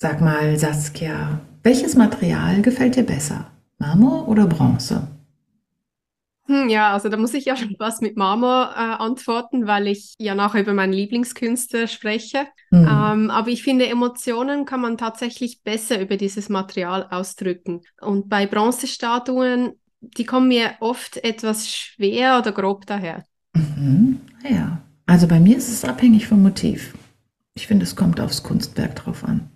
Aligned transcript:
Sag 0.00 0.20
mal, 0.20 0.56
Saskia, 0.56 1.40
welches 1.64 1.96
Material 1.96 2.62
gefällt 2.62 2.94
dir 2.94 3.02
besser? 3.02 3.50
Marmor 3.78 4.28
oder 4.28 4.46
Bronze? 4.46 5.08
Hm, 6.46 6.68
ja, 6.68 6.92
also 6.92 7.08
da 7.08 7.16
muss 7.16 7.34
ich 7.34 7.46
ja 7.46 7.56
schon 7.56 7.74
was 7.80 8.00
mit 8.00 8.16
Marmor 8.16 8.70
äh, 8.76 8.78
antworten, 8.78 9.66
weil 9.66 9.88
ich 9.88 10.14
ja 10.20 10.36
nachher 10.36 10.60
über 10.60 10.72
meinen 10.72 10.92
Lieblingskünstler 10.92 11.88
spreche. 11.88 12.46
Hm. 12.70 12.86
Ähm, 12.88 13.30
aber 13.32 13.48
ich 13.48 13.64
finde, 13.64 13.88
Emotionen 13.88 14.66
kann 14.66 14.80
man 14.80 14.98
tatsächlich 14.98 15.62
besser 15.64 16.00
über 16.00 16.16
dieses 16.16 16.48
Material 16.48 17.08
ausdrücken. 17.10 17.80
Und 18.00 18.28
bei 18.28 18.46
Bronzestatuen, 18.46 19.80
die 20.00 20.24
kommen 20.24 20.46
mir 20.46 20.74
oft 20.78 21.16
etwas 21.24 21.68
schwer 21.68 22.38
oder 22.38 22.52
grob 22.52 22.86
daher. 22.86 23.24
Mhm. 23.54 24.20
Ja, 24.48 24.80
also 25.06 25.26
bei 25.26 25.40
mir 25.40 25.56
ist 25.56 25.68
es 25.68 25.84
abhängig 25.84 26.28
vom 26.28 26.40
Motiv. 26.40 26.94
Ich 27.54 27.66
finde, 27.66 27.82
es 27.82 27.96
kommt 27.96 28.20
aufs 28.20 28.44
Kunstwerk 28.44 28.94
drauf 28.94 29.24
an. 29.24 29.50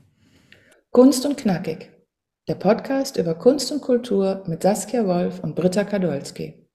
Kunst 0.94 1.24
und 1.24 1.38
Knackig. 1.38 1.90
Der 2.48 2.54
Podcast 2.54 3.16
über 3.16 3.34
Kunst 3.34 3.72
und 3.72 3.80
Kultur 3.80 4.44
mit 4.46 4.62
Saskia 4.62 5.06
Wolf 5.06 5.40
und 5.42 5.54
Britta 5.54 5.84
Kadolski. 5.84 6.68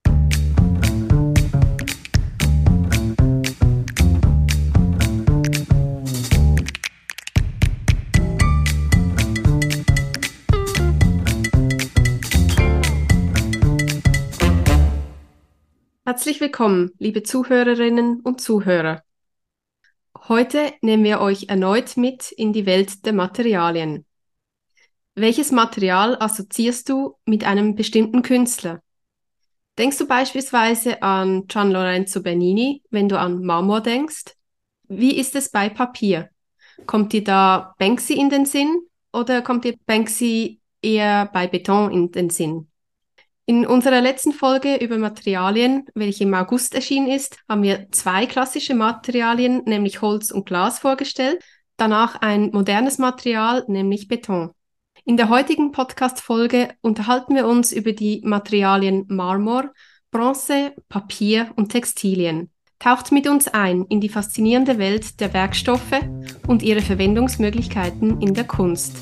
Herzlich 16.05 16.41
willkommen, 16.41 16.90
liebe 16.98 17.22
Zuhörerinnen 17.22 18.22
und 18.22 18.41
Zuhörer. 18.41 19.04
Heute 20.27 20.74
nehmen 20.82 21.04
wir 21.04 21.22
euch 21.22 21.49
erneut 21.49 21.98
mit 21.98 22.32
in 22.32 22.52
die 22.52 22.66
Welt 22.66 23.05
der 23.05 23.13
Materialien. 23.13 24.07
Welches 25.20 25.52
Material 25.52 26.16
assoziierst 26.20 26.90
du 26.90 27.15
mit 27.26 27.43
einem 27.43 27.73
bestimmten 27.73 28.21
Künstler? 28.21 28.84
Denkst 29.79 29.98
du 29.98 30.05
beispielsweise 30.05 31.01
an 31.01 31.48
Gian 31.48 31.71
Lorenzo 31.71 32.21
Bernini, 32.21 32.84
wenn 32.91 33.09
du 33.09 33.18
an 33.18 33.41
Marmor 33.41 33.82
denkst? 33.82 34.35
Wie 34.87 35.18
ist 35.18 35.35
es 35.35 35.49
bei 35.49 35.70
Papier? 35.70 36.29
Kommt 36.85 37.13
dir 37.13 37.24
da 37.24 37.74
Banksy 37.79 38.13
in 38.13 38.29
den 38.29 38.46
Sinn 38.46 38.79
oder 39.12 39.41
kommt 39.41 39.65
dir 39.65 39.76
Banksy 39.87 40.59
eher 40.84 41.31
bei 41.34 41.48
Beton 41.48 41.90
in 41.91 42.12
den 42.12 42.29
Sinn? 42.29 42.68
In 43.48 43.65
unserer 43.65 44.02
letzten 44.02 44.34
Folge 44.34 44.76
über 44.76 44.99
Materialien, 44.99 45.87
welche 45.96 46.26
im 46.26 46.34
August 46.35 46.76
erschienen 46.76 47.07
ist, 47.07 47.40
haben 47.49 47.63
wir 47.63 47.87
zwei 47.90 48.27
klassische 48.27 48.76
Materialien, 48.76 49.63
nämlich 49.65 49.99
Holz 50.04 50.29
und 50.29 50.46
Glas, 50.46 50.77
vorgestellt. 50.77 51.43
Danach 51.76 52.21
ein 52.21 52.52
modernes 52.52 52.99
Material, 52.99 53.65
nämlich 53.68 54.07
Beton. 54.07 54.52
In 55.08 55.16
der 55.16 55.30
heutigen 55.30 55.72
Podcast-Folge 55.72 56.68
unterhalten 56.82 57.34
wir 57.34 57.48
uns 57.48 57.72
über 57.72 57.94
die 57.94 58.22
Materialien 58.26 59.05
Marmor, 59.08 59.72
Bronze, 60.12 60.74
Papier 60.90 61.49
und 61.55 61.70
Textilien. 61.70 62.49
Taucht 62.77 63.14
mit 63.14 63.26
uns 63.26 63.48
ein 63.48 63.86
in 63.86 64.02
die 64.02 64.09
faszinierende 64.09 64.78
Welt 64.80 65.22
der 65.22 65.34
Werkstoffe 65.34 66.02
und 66.46 66.62
ihre 66.62 66.81
Verwendungsmöglichkeiten 66.81 68.19
in 68.19 68.34
der 68.34 68.44
Kunst. 68.44 68.97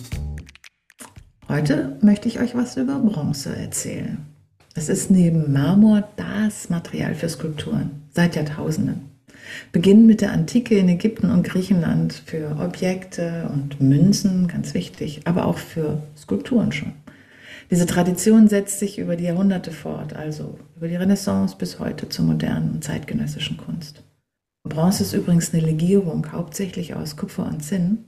Heute 1.50 1.98
möchte 2.04 2.28
ich 2.28 2.40
euch 2.40 2.54
was 2.54 2.78
über 2.78 3.00
Bronze 3.00 3.56
erzählen. 3.56 4.28
Es 4.76 4.90
ist 4.90 5.10
neben 5.10 5.52
Marmor 5.52 6.08
das 6.18 6.70
Material 6.70 7.16
für 7.16 7.30
Skulpturen 7.30 8.04
seit 8.12 8.36
Jahrtausenden. 8.36 9.15
Beginnen 9.72 10.06
mit 10.06 10.22
der 10.22 10.32
Antike 10.32 10.78
in 10.78 10.90
Ägypten 10.90 11.30
und 11.30 11.44
Griechenland 11.44 12.14
für 12.26 12.58
Objekte 12.60 13.50
und 13.54 13.82
Münzen, 13.82 14.48
ganz 14.48 14.74
wichtig, 14.74 15.22
aber 15.26 15.46
auch 15.46 15.58
für 15.58 16.02
Skulpturen 16.18 16.72
schon. 16.72 16.94
Diese 17.72 17.86
Tradition 17.86 18.48
setzt 18.48 18.80
sich 18.80 19.00
über 19.00 19.16
die 19.16 19.24
Jahrhunderte 19.24 19.72
fort, 19.72 20.16
also 20.16 20.60
über 20.76 20.88
die 20.88 20.96
Renaissance 20.96 21.56
bis 21.58 21.80
heute 21.80 22.10
zur 22.10 22.26
modernen 22.26 22.74
und 22.74 22.84
zeitgenössischen 22.84 23.58
Kunst. 23.58 24.04
Bronze 24.64 25.04
ist 25.04 25.14
übrigens 25.14 25.54
eine 25.54 25.64
Legierung, 25.64 26.32
hauptsächlich 26.32 26.96
aus 26.96 27.18
Kupfer 27.18 27.46
und 27.46 27.64
Zinn 27.64 28.06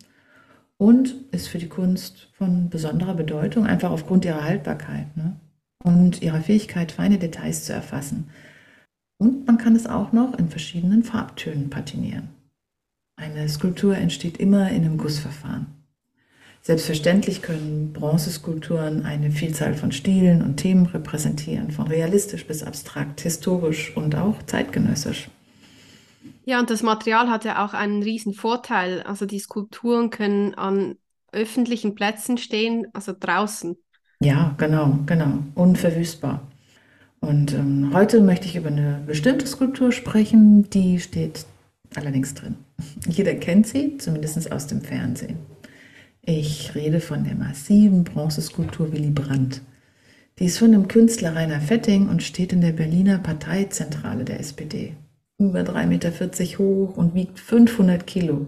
und 0.78 1.16
ist 1.32 1.48
für 1.48 1.58
die 1.58 1.70
Kunst 1.70 2.30
von 2.34 2.70
besonderer 2.70 3.16
Bedeutung, 3.16 3.66
einfach 3.66 3.92
aufgrund 3.92 4.26
ihrer 4.26 4.44
Haltbarkeit. 4.44 5.16
Ne? 5.16 5.36
und 5.84 6.22
ihrer 6.22 6.42
Fähigkeit, 6.42 6.92
feine 6.92 7.18
Details 7.18 7.64
zu 7.66 7.74
erfassen. 7.74 8.30
Und 9.18 9.48
man 9.48 9.58
kann 9.58 9.76
es 9.76 9.88
auch 9.88 10.12
noch 10.12 10.38
in 10.38 10.50
verschiedenen 10.50 11.04
Farbtönen 11.04 11.70
patinieren. 11.70 12.30
Eine 13.16 13.50
Skulptur 13.50 13.98
entsteht 13.98 14.38
immer 14.38 14.70
in 14.70 14.86
einem 14.86 14.98
Gussverfahren. 14.98 15.68
Selbstverständlich 16.62 17.42
können 17.42 17.94
Bronzeskulpturen 17.94 19.06
eine 19.06 19.32
Vielzahl 19.32 19.74
von 19.74 19.92
Stilen 19.92 20.42
und 20.42 20.58
Themen 20.58 20.86
repräsentieren, 20.86 21.72
von 21.72 21.88
realistisch 21.88 22.46
bis 22.46 22.62
abstrakt, 22.62 23.22
historisch 23.22 23.96
und 23.96 24.16
auch 24.16 24.44
zeitgenössisch. 24.44 25.30
Ja, 26.46 26.60
und 26.60 26.70
das 26.70 26.84
Material 26.84 27.30
hat 27.30 27.46
ja 27.46 27.66
auch 27.66 27.74
einen 27.74 28.04
riesen 28.04 28.34
Vorteil. 28.34 29.02
Also 29.04 29.26
die 29.26 29.40
Skulpturen 29.40 30.10
können 30.10 30.56
an 30.56 30.98
öffentlichen 31.32 31.96
Plätzen 31.96 32.38
stehen, 32.38 32.88
also 32.94 33.14
draußen. 33.18 33.78
Ja, 34.20 34.56
genau, 34.58 35.00
genau. 35.06 35.40
Unverwüstbar. 35.56 36.42
Und 37.20 37.54
ähm, 37.54 37.92
heute 37.94 38.22
möchte 38.22 38.48
ich 38.48 38.56
über 38.56 38.70
eine 38.70 39.02
bestimmte 39.06 39.48
Skulptur 39.48 39.92
sprechen, 39.92 40.70
die 40.70 41.00
steht 41.00 41.46
allerdings 41.96 42.34
drin. 42.34 42.56
Jeder 43.08 43.34
kennt 43.36 43.68
sie, 43.68 43.98
zumindest 43.98 44.52
aus 44.52 44.68
dem 44.68 44.82
Fernsehen. 44.82 45.38
Ich 46.22 46.76
rede 46.76 47.00
von 47.00 47.24
der 47.24 47.36
massiven 47.36 48.04
Bronzeskulptur 48.04 48.92
Willy 48.92 49.12
Brandt. 49.12 49.62
Die 50.40 50.46
ist 50.46 50.60
von 50.60 50.72
dem 50.72 50.88
Künstler 50.88 51.36
Rainer 51.36 51.62
Fetting 51.62 52.10
und 52.10 52.22
steht 52.22 52.54
in 52.54 52.62
der 52.62 52.74
Berliner 52.74 53.18
Parteizentrale 53.18 54.24
der 54.24 54.40
SPD. 54.40 54.96
Über 55.40 55.62
3,40 55.62 55.86
Meter 55.88 56.12
hoch 56.60 56.98
und 56.98 57.16
wiegt 57.16 57.40
500 57.40 58.06
Kilo. 58.06 58.48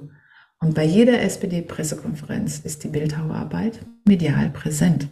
Und 0.60 0.76
bei 0.76 0.84
jeder 0.84 1.22
SPD-Pressekonferenz 1.22 2.60
ist 2.60 2.84
die 2.84 2.90
Bildhauerarbeit 2.90 3.80
medial 4.06 4.50
präsent. 4.50 5.08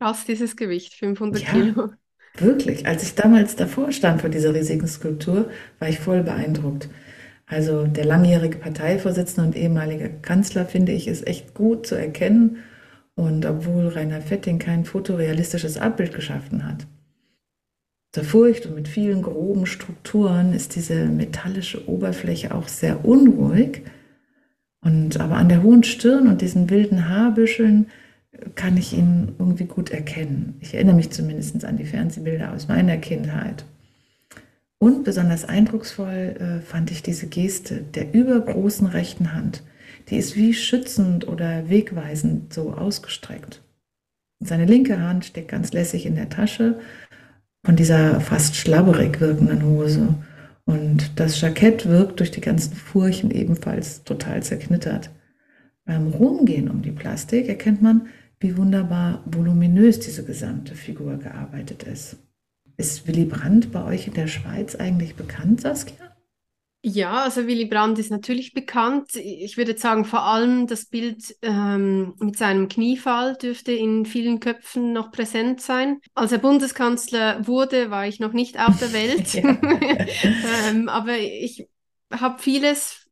Krass, 0.00 0.24
dieses 0.26 0.56
Gewicht, 0.56 0.94
500 0.94 1.42
ja, 1.42 1.50
Kilo. 1.50 1.90
Wirklich. 2.38 2.86
Als 2.86 3.02
ich 3.04 3.14
damals 3.14 3.54
davor 3.54 3.92
stand 3.92 4.20
vor 4.20 4.30
dieser 4.30 4.54
riesigen 4.54 4.88
Skulptur, 4.88 5.50
war 5.78 5.88
ich 5.88 6.00
voll 6.00 6.22
beeindruckt. 6.22 6.88
Also 7.46 7.86
der 7.86 8.04
langjährige 8.04 8.58
Parteivorsitzende 8.58 9.48
und 9.48 9.56
ehemalige 9.56 10.10
Kanzler, 10.22 10.66
finde 10.66 10.92
ich, 10.92 11.06
ist 11.06 11.26
echt 11.26 11.54
gut 11.54 11.86
zu 11.86 11.94
erkennen. 11.94 12.58
Und 13.14 13.46
obwohl 13.46 13.86
Rainer 13.88 14.20
Fetting 14.20 14.58
kein 14.58 14.84
fotorealistisches 14.84 15.78
Abbild 15.78 16.12
geschaffen 16.12 16.66
hat. 16.66 16.86
Zerfurcht 18.12 18.66
und 18.66 18.74
mit 18.74 18.88
vielen 18.88 19.22
groben 19.22 19.66
Strukturen 19.66 20.52
ist 20.52 20.74
diese 20.74 21.06
metallische 21.06 21.88
Oberfläche 21.88 22.54
auch 22.54 22.66
sehr 22.66 23.04
unruhig. 23.04 23.82
Und 24.80 25.20
aber 25.20 25.36
an 25.36 25.48
der 25.48 25.62
hohen 25.62 25.84
Stirn 25.84 26.26
und 26.26 26.40
diesen 26.40 26.70
wilden 26.70 27.08
Haarbüscheln 27.08 27.86
kann 28.54 28.76
ich 28.76 28.92
ihn 28.92 29.34
irgendwie 29.38 29.64
gut 29.64 29.90
erkennen. 29.90 30.56
Ich 30.60 30.74
erinnere 30.74 30.96
mich 30.96 31.10
zumindest 31.10 31.64
an 31.64 31.76
die 31.76 31.84
Fernsehbilder 31.84 32.52
aus 32.52 32.68
meiner 32.68 32.96
Kindheit. 32.96 33.64
Und 34.78 35.04
besonders 35.04 35.44
eindrucksvoll 35.44 36.36
äh, 36.38 36.60
fand 36.60 36.90
ich 36.90 37.02
diese 37.02 37.26
Geste 37.26 37.76
der 37.82 38.12
übergroßen 38.12 38.86
rechten 38.86 39.32
Hand. 39.32 39.62
Die 40.08 40.16
ist 40.16 40.36
wie 40.36 40.52
schützend 40.52 41.26
oder 41.26 41.70
wegweisend 41.70 42.52
so 42.52 42.74
ausgestreckt. 42.74 43.62
Seine 44.40 44.66
linke 44.66 45.00
Hand 45.00 45.24
steckt 45.24 45.48
ganz 45.48 45.72
lässig 45.72 46.04
in 46.04 46.16
der 46.16 46.28
Tasche 46.28 46.80
von 47.64 47.76
dieser 47.76 48.20
fast 48.20 48.56
schlabberig 48.56 49.20
wirkenden 49.20 49.64
Hose. 49.64 50.14
Und 50.66 51.18
das 51.18 51.40
Jackett 51.40 51.88
wirkt 51.88 52.20
durch 52.20 52.30
die 52.30 52.42
ganzen 52.42 52.74
Furchen 52.74 53.30
ebenfalls 53.30 54.04
total 54.04 54.42
zerknittert. 54.42 55.10
Beim 55.86 56.08
Rumgehen 56.08 56.70
um 56.70 56.82
die 56.82 56.92
Plastik 56.92 57.48
erkennt 57.48 57.82
man, 57.82 58.08
wie 58.44 58.58
wunderbar 58.58 59.22
voluminös 59.24 60.00
diese 60.00 60.22
gesamte 60.22 60.74
Figur 60.74 61.16
gearbeitet 61.16 61.82
ist. 61.84 62.18
Ist 62.76 63.08
Willy 63.08 63.24
Brandt 63.24 63.72
bei 63.72 63.82
euch 63.82 64.06
in 64.06 64.12
der 64.12 64.26
Schweiz 64.26 64.76
eigentlich 64.76 65.16
bekannt, 65.16 65.62
Saskia? 65.62 66.14
Ja, 66.82 67.22
also 67.22 67.46
Willy 67.46 67.64
Brandt 67.64 67.98
ist 67.98 68.10
natürlich 68.10 68.52
bekannt. 68.52 69.16
Ich 69.16 69.56
würde 69.56 69.78
sagen, 69.78 70.04
vor 70.04 70.24
allem 70.24 70.66
das 70.66 70.84
Bild 70.84 71.34
ähm, 71.40 72.12
mit 72.18 72.36
seinem 72.36 72.68
Kniefall 72.68 73.36
dürfte 73.36 73.72
in 73.72 74.04
vielen 74.04 74.40
Köpfen 74.40 74.92
noch 74.92 75.10
präsent 75.10 75.62
sein. 75.62 76.00
Als 76.14 76.30
er 76.32 76.38
Bundeskanzler 76.38 77.46
wurde, 77.46 77.90
war 77.90 78.06
ich 78.06 78.20
noch 78.20 78.34
nicht 78.34 78.60
auf 78.60 78.78
der 78.78 78.92
Welt. 78.92 79.34
ähm, 80.68 80.90
aber 80.90 81.16
ich 81.16 81.66
habe 82.12 82.42
vieles 82.42 83.03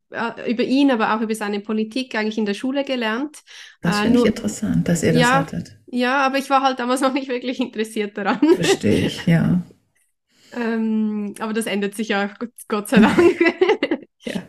über 0.47 0.63
ihn, 0.63 0.91
aber 0.91 1.15
auch 1.15 1.21
über 1.21 1.35
seine 1.35 1.59
Politik 1.59 2.15
eigentlich 2.15 2.37
in 2.37 2.45
der 2.45 2.53
Schule 2.53 2.83
gelernt. 2.83 3.39
Das 3.81 3.99
äh, 3.99 4.03
finde 4.03 4.19
ich 4.19 4.25
interessant, 4.25 4.87
dass 4.87 5.03
ihr 5.03 5.13
das 5.13 5.21
ja, 5.21 5.33
hattet. 5.39 5.77
Ja, 5.87 6.25
aber 6.25 6.37
ich 6.37 6.49
war 6.49 6.61
halt 6.61 6.79
damals 6.79 7.01
noch 7.01 7.13
nicht 7.13 7.29
wirklich 7.29 7.59
interessiert 7.59 8.17
daran. 8.17 8.39
Verstehe 8.55 9.07
ich, 9.07 9.25
ja. 9.25 9.61
ähm, 10.55 11.33
aber 11.39 11.53
das 11.53 11.65
ändert 11.65 11.95
sich 11.95 12.09
ja, 12.09 12.29
Gott 12.67 12.89
sei 12.89 12.99
Dank. 12.99 13.17
ja. 14.19 14.43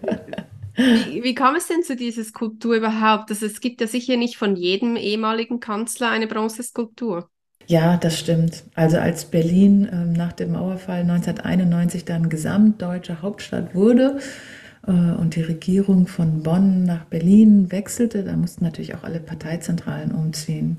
Wie, 0.77 1.23
wie 1.23 1.35
kam 1.35 1.55
es 1.55 1.69
denn 1.69 1.83
zu 1.83 1.97
dieser 1.97 2.25
Skulptur 2.25 2.75
überhaupt? 2.75 3.31
Also 3.31 3.47
es 3.47 3.61
gibt 3.61 3.81
ja 3.81 3.87
sicher 3.87 4.17
nicht 4.17 4.37
von 4.37 4.57
jedem 4.57 4.97
ehemaligen 4.97 5.61
Kanzler 5.61 6.11
eine 6.11 6.27
Bronzeskulptur. 6.27 7.31
Ja, 7.67 7.97
das 7.97 8.19
stimmt. 8.19 8.65
Also 8.75 8.99
als 8.99 9.25
Berlin 9.27 9.89
ähm, 9.91 10.13
nach 10.13 10.33
dem 10.33 10.53
Mauerfall 10.53 11.01
1991 11.01 12.05
dann 12.05 12.29
gesamtdeutsche 12.29 13.23
Hauptstadt 13.23 13.75
wurde 13.75 14.19
äh, 14.19 14.64
und 14.91 15.37
die 15.37 15.43
Regierung 15.43 16.07
von 16.07 16.43
Bonn 16.43 16.85
nach 16.85 17.05
Berlin 17.05 17.73
wechselte, 17.73 18.25
da 18.25 18.37
mussten 18.37 18.65
natürlich 18.65 18.95
auch 18.95 19.05
alle 19.05 19.21
Parteizentralen 19.21 20.13
umziehen. 20.13 20.79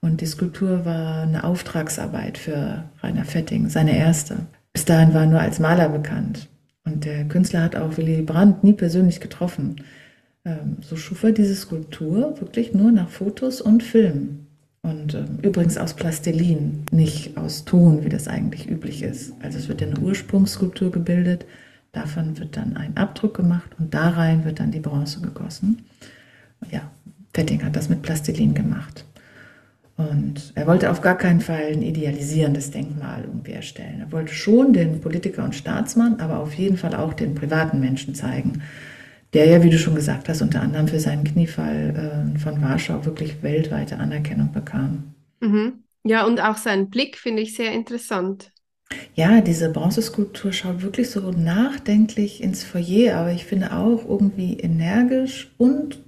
Und 0.00 0.20
die 0.20 0.26
Skulptur 0.26 0.84
war 0.84 1.22
eine 1.22 1.44
Auftragsarbeit 1.44 2.38
für 2.38 2.84
Rainer 3.02 3.24
Fetting, 3.24 3.68
seine 3.68 3.96
erste. 3.96 4.36
Bis 4.72 4.84
dahin 4.84 5.14
war 5.14 5.22
er 5.22 5.26
nur 5.28 5.40
als 5.40 5.60
Maler 5.60 5.88
bekannt. 5.88 6.48
Und 6.84 7.04
der 7.04 7.24
Künstler 7.26 7.62
hat 7.62 7.76
auch 7.76 7.96
Willy 7.96 8.22
Brandt 8.22 8.64
nie 8.64 8.72
persönlich 8.72 9.20
getroffen. 9.20 9.76
Ähm, 10.44 10.78
so 10.80 10.96
schuf 10.96 11.22
er 11.22 11.32
diese 11.32 11.54
Skulptur 11.54 12.40
wirklich 12.40 12.74
nur 12.74 12.90
nach 12.90 13.08
Fotos 13.08 13.60
und 13.60 13.82
Filmen. 13.82 14.46
Und 14.82 15.14
ähm, 15.14 15.38
übrigens 15.42 15.78
aus 15.78 15.94
Plastilin, 15.94 16.84
nicht 16.90 17.36
aus 17.36 17.64
Ton, 17.64 18.04
wie 18.04 18.08
das 18.08 18.26
eigentlich 18.26 18.68
üblich 18.68 19.02
ist. 19.02 19.32
Also 19.40 19.58
es 19.58 19.68
wird 19.68 19.80
ja 19.80 19.86
eine 19.86 20.00
Ursprungsskulptur 20.00 20.90
gebildet, 20.90 21.44
davon 21.92 22.38
wird 22.38 22.56
dann 22.56 22.76
ein 22.76 22.96
Abdruck 22.96 23.34
gemacht 23.36 23.70
und 23.78 23.94
da 23.94 24.10
rein 24.10 24.44
wird 24.44 24.60
dann 24.60 24.70
die 24.72 24.80
Bronze 24.80 25.20
gegossen. 25.20 25.84
Ja, 26.70 26.90
Fetting 27.34 27.64
hat 27.64 27.76
das 27.76 27.88
mit 27.88 28.02
Plastilin 28.02 28.54
gemacht. 28.54 29.04
Und 29.96 30.52
er 30.54 30.66
wollte 30.66 30.90
auf 30.90 31.00
gar 31.02 31.16
keinen 31.16 31.40
Fall 31.40 31.72
ein 31.72 31.82
idealisierendes 31.82 32.70
Denkmal 32.70 33.24
irgendwie 33.24 33.52
erstellen. 33.52 34.00
Er 34.00 34.10
wollte 34.12 34.32
schon 34.32 34.72
den 34.72 35.00
Politiker 35.00 35.44
und 35.44 35.54
Staatsmann, 35.54 36.18
aber 36.20 36.38
auf 36.40 36.54
jeden 36.54 36.76
Fall 36.78 36.94
auch 36.94 37.12
den 37.12 37.34
privaten 37.34 37.78
Menschen 37.78 38.14
zeigen, 38.14 38.62
der 39.34 39.46
ja, 39.46 39.62
wie 39.62 39.70
du 39.70 39.78
schon 39.78 39.94
gesagt 39.94 40.28
hast, 40.28 40.42
unter 40.42 40.60
anderem 40.62 40.88
für 40.88 41.00
seinen 41.00 41.24
Kniefall 41.24 42.34
äh, 42.36 42.38
von 42.38 42.60
Warschau 42.62 43.04
wirklich 43.04 43.42
weltweite 43.42 43.98
Anerkennung 43.98 44.52
bekam. 44.52 45.14
Mhm. 45.40 45.84
Ja, 46.04 46.26
und 46.26 46.40
auch 46.40 46.56
seinen 46.56 46.90
Blick 46.90 47.16
finde 47.18 47.42
ich 47.42 47.54
sehr 47.54 47.72
interessant. 47.72 48.51
Ja, 49.14 49.40
diese 49.40 49.70
Bronzeskulptur 49.70 50.52
schaut 50.52 50.82
wirklich 50.82 51.10
so 51.10 51.30
nachdenklich 51.30 52.42
ins 52.42 52.64
Foyer, 52.64 53.16
aber 53.16 53.32
ich 53.32 53.44
finde 53.44 53.72
auch 53.72 54.08
irgendwie 54.08 54.54
energisch 54.54 55.50
und 55.58 56.00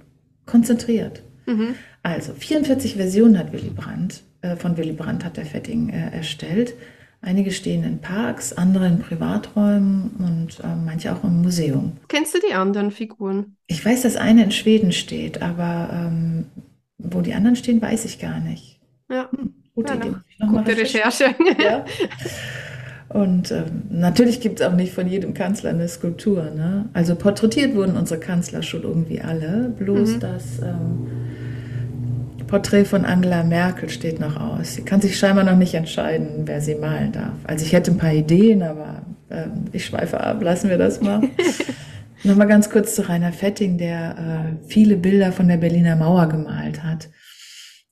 konzentriert. 0.45 1.23
Mhm. 1.45 1.75
Also 2.03 2.33
44 2.33 2.95
Versionen 2.95 3.37
hat 3.37 3.51
Willy 3.53 3.69
Brandt, 3.69 4.23
äh, 4.41 4.55
von 4.55 4.77
Willy 4.77 4.93
Brandt 4.93 5.23
hat 5.25 5.37
der 5.37 5.45
Fetting 5.45 5.89
äh, 5.89 6.15
erstellt. 6.15 6.73
Einige 7.21 7.51
stehen 7.51 7.83
in 7.83 7.99
Parks, 7.99 8.53
andere 8.53 8.85
in 8.85 8.99
Privaträumen 8.99 10.11
und 10.19 10.59
äh, 10.63 10.75
manche 10.75 11.11
auch 11.11 11.23
im 11.23 11.41
Museum. 11.41 11.93
Kennst 12.07 12.35
du 12.35 12.39
die 12.47 12.53
anderen 12.53 12.91
Figuren? 12.91 13.57
Ich 13.65 13.83
weiß, 13.83 14.03
dass 14.03 14.15
eine 14.15 14.43
in 14.43 14.51
Schweden 14.51 14.91
steht, 14.91 15.41
aber 15.41 15.89
ähm, 15.91 16.45
wo 16.99 17.21
die 17.21 17.33
anderen 17.33 17.55
stehen, 17.55 17.81
weiß 17.81 18.05
ich 18.05 18.19
gar 18.19 18.39
nicht. 18.39 18.79
Ja, 19.09 19.29
hm, 19.31 19.55
gute 19.73 19.93
ja, 19.93 19.99
Idee. 19.99 20.15
Gute 20.47 20.77
Recherche. 20.77 21.35
Ja. 21.63 21.85
Und 23.15 23.49
ähm, 23.49 23.83
natürlich 23.91 24.41
gibt 24.41 24.59
es 24.59 24.67
auch 24.67 24.73
nicht 24.73 24.91
von 24.91 25.07
jedem 25.07 25.33
Kanzler 25.33 25.69
eine 25.69 25.87
Skulptur. 25.87 26.51
Ne? 26.53 26.89
Also 26.91 27.15
porträtiert 27.15 27.73
wurden 27.73 27.95
unsere 27.95 28.19
Kanzler 28.19 28.61
schon 28.61 28.83
irgendwie 28.83 29.21
alle, 29.21 29.73
bloß 29.79 30.15
mhm. 30.15 30.19
das 30.19 30.59
ähm, 30.59 31.07
Porträt 32.45 32.83
von 32.83 33.05
Angela 33.05 33.45
Merkel 33.45 33.87
steht 33.87 34.19
noch 34.19 34.37
aus. 34.37 34.73
Sie 34.73 34.81
kann 34.81 34.99
sich 34.99 35.17
scheinbar 35.17 35.45
noch 35.45 35.55
nicht 35.55 35.73
entscheiden, 35.75 36.41
wer 36.43 36.59
sie 36.59 36.75
malen 36.75 37.13
darf. 37.13 37.37
Also 37.45 37.63
ich 37.63 37.71
hätte 37.71 37.91
ein 37.91 37.97
paar 37.97 38.11
Ideen, 38.11 38.61
aber 38.61 39.03
äh, 39.29 39.45
ich 39.71 39.85
schweife 39.85 40.19
ab, 40.19 40.43
lassen 40.43 40.69
wir 40.69 40.77
das 40.77 40.99
mal. 40.99 41.21
Nochmal 42.25 42.47
ganz 42.47 42.69
kurz 42.69 42.95
zu 42.95 43.07
Rainer 43.07 43.31
Fetting, 43.31 43.77
der 43.77 44.57
äh, 44.59 44.67
viele 44.67 44.97
Bilder 44.97 45.31
von 45.31 45.47
der 45.47 45.55
Berliner 45.55 45.95
Mauer 45.95 46.27
gemalt 46.27 46.83
hat. 46.83 47.07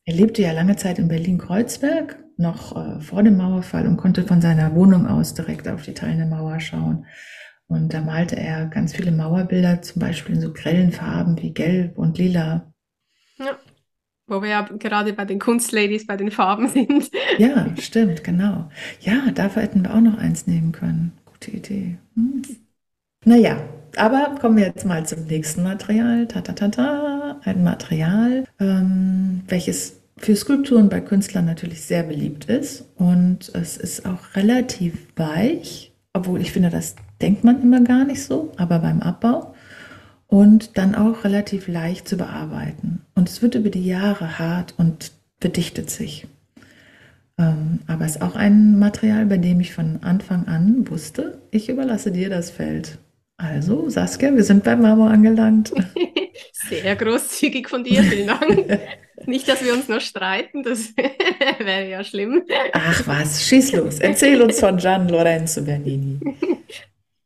Er 0.04 0.16
lebte 0.16 0.42
ja 0.42 0.52
lange 0.52 0.76
Zeit 0.76 1.00
in 1.00 1.08
Berlin-Kreuzberg, 1.08 2.23
noch 2.38 2.76
äh, 2.76 3.00
vor 3.02 3.24
dem 3.24 3.38
Mauerfall 3.38 3.88
und 3.88 3.98
konnte 3.98 4.24
von 4.24 4.42
seiner 4.42 4.74
Wohnung 4.76 5.08
aus 5.08 5.34
direkt 5.34 5.68
auf 5.68 5.84
die 5.84 5.94
Teilende 5.94 6.26
Mauer 6.26 6.60
schauen. 6.60 7.06
Und 7.68 7.94
da 7.94 8.02
malte 8.02 8.36
er 8.36 8.68
ganz 8.68 8.94
viele 8.94 9.12
Mauerbilder, 9.12 9.82
zum 9.82 10.00
Beispiel 10.00 10.36
in 10.36 10.42
so 10.42 10.54
grellen 10.54 10.92
Farben 10.92 11.42
wie 11.42 11.54
Gelb 11.54 11.98
und 11.98 12.18
Lila. 12.18 12.74
Ja. 13.38 13.58
Wo 14.28 14.42
wir 14.42 14.50
ja 14.50 14.62
gerade 14.62 15.14
bei 15.14 15.26
den 15.26 15.40
Kunstladies, 15.40 16.08
bei 16.08 16.16
den 16.16 16.32
Farben 16.32 16.70
sind. 16.70 17.10
Ja, 17.38 17.68
stimmt, 17.80 18.24
genau. 18.24 18.70
Ja, 19.02 19.32
dafür 19.34 19.64
hätten 19.64 19.84
wir 19.84 19.94
auch 19.94 20.02
noch 20.02 20.18
eins 20.18 20.48
nehmen 20.48 20.72
können. 20.72 21.14
Gute 21.26 21.52
Idee. 21.52 21.98
Hm. 22.16 22.44
Naja, 23.26 23.58
aber 23.96 24.36
kommen 24.40 24.58
wir 24.58 24.66
jetzt 24.66 24.86
mal 24.86 25.06
zum 25.06 25.26
nächsten 25.26 25.64
Material. 25.64 26.28
Ta, 26.28 26.42
ta, 26.42 26.54
ta, 26.54 26.68
ta. 26.70 27.40
Ein 27.44 27.64
Material, 27.64 28.46
ähm, 28.60 29.42
welches 29.48 30.03
für 30.18 30.36
Skulpturen 30.36 30.90
bei 30.90 31.02
Künstlern 31.02 31.46
natürlich 31.46 31.82
sehr 31.82 32.04
beliebt 32.04 32.46
ist. 32.46 32.86
Und 32.96 33.52
es 33.54 33.78
ist 33.78 34.06
auch 34.06 34.36
relativ 34.36 34.94
weich, 35.16 35.94
obwohl 36.14 36.42
ich 36.42 36.52
finde, 36.52 36.70
das 36.70 36.96
denkt 37.22 37.44
man 37.44 37.62
immer 37.62 37.82
gar 37.82 38.06
nicht 38.06 38.24
so, 38.24 38.52
aber 38.58 38.80
beim 38.80 39.02
Abbau 39.02 39.54
und 40.28 40.78
dann 40.78 40.96
auch 40.96 41.24
relativ 41.24 41.68
leicht 41.68 42.08
zu 42.08 42.18
bearbeiten. 42.18 43.02
Und 43.16 43.30
es 43.30 43.42
wird 43.42 43.56
über 43.56 43.70
die 43.70 43.86
Jahre 43.86 44.40
hart 44.40 44.74
und 44.78 45.12
verdichtet 45.40 45.90
sich. 45.90 46.28
Ähm, 47.38 47.80
aber 47.88 48.06
es 48.06 48.16
ist 48.16 48.22
auch 48.22 48.36
ein 48.36 48.80
Material, 48.80 49.26
bei 49.26 49.38
dem 49.38 49.60
ich 49.60 49.74
von 49.74 50.00
Anfang 50.02 50.48
an 50.48 50.90
wusste, 50.90 51.40
ich 51.52 51.70
überlasse 51.70 52.12
dir 52.12 52.30
das 52.30 52.50
Feld. 52.50 52.98
Also, 53.38 53.90
Saskia, 53.90 54.34
wir 54.36 54.44
sind 54.44 54.64
beim 54.64 54.82
Marmor 54.82 55.10
angelangt. 55.10 55.72
Sehr 56.70 56.96
großzügig 56.96 57.70
von 57.70 57.84
dir, 57.84 58.04
vielen 58.04 58.28
Dank. 58.28 58.80
Nicht, 59.26 59.48
dass 59.48 59.64
wir 59.64 59.74
uns 59.74 59.88
noch 59.88 60.02
streiten, 60.02 60.64
das 60.64 60.96
wäre 61.60 61.90
ja 61.90 62.04
schlimm. 62.04 62.44
Ach 62.74 63.08
was, 63.08 63.44
schieß 63.44 63.74
los. 63.74 64.00
Erzähl 64.00 64.42
uns 64.42 64.60
von 64.60 64.78
Gian 64.78 65.10
Lorenzo 65.10 65.62
Bernini. 65.62 66.20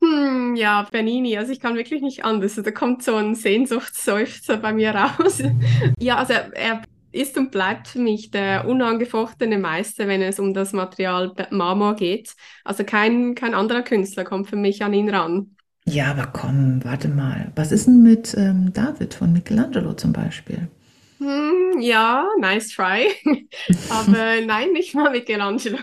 Hm, 0.01 0.55
ja, 0.55 0.87
Bernini, 0.91 1.37
also 1.37 1.51
ich 1.51 1.59
kann 1.59 1.75
wirklich 1.75 2.01
nicht 2.01 2.23
anders. 2.23 2.55
Da 2.55 2.71
kommt 2.71 3.03
so 3.03 3.15
ein 3.15 3.35
Sehnsuchtsseufzer 3.35 4.57
bei 4.57 4.73
mir 4.73 4.91
raus. 4.91 5.41
ja, 5.99 6.17
also 6.17 6.33
er 6.33 6.83
ist 7.11 7.37
und 7.37 7.51
bleibt 7.51 7.87
für 7.87 7.99
mich 7.99 8.31
der 8.31 8.67
unangefochtene 8.67 9.57
Meister, 9.57 10.07
wenn 10.07 10.21
es 10.21 10.39
um 10.39 10.53
das 10.53 10.73
Material 10.73 11.33
Marmor 11.49 11.95
geht. 11.95 12.35
Also 12.63 12.83
kein, 12.83 13.35
kein 13.35 13.53
anderer 13.53 13.81
Künstler 13.81 14.23
kommt 14.23 14.47
für 14.47 14.55
mich 14.55 14.83
an 14.83 14.93
ihn 14.93 15.09
ran. 15.09 15.55
Ja, 15.85 16.11
aber 16.11 16.27
komm, 16.27 16.83
warte 16.83 17.07
mal. 17.07 17.51
Was 17.55 17.71
ist 17.71 17.87
denn 17.87 18.03
mit 18.03 18.35
ähm, 18.37 18.71
David 18.73 19.13
von 19.13 19.31
Michelangelo 19.31 19.93
zum 19.93 20.11
Beispiel? 20.11 20.67
Hm, 21.19 21.79
ja, 21.79 22.27
nice 22.39 22.69
try. 22.69 23.07
aber 23.89 24.41
nein, 24.45 24.71
nicht 24.71 24.93
mal 24.93 25.11
Michelangelo. 25.11 25.77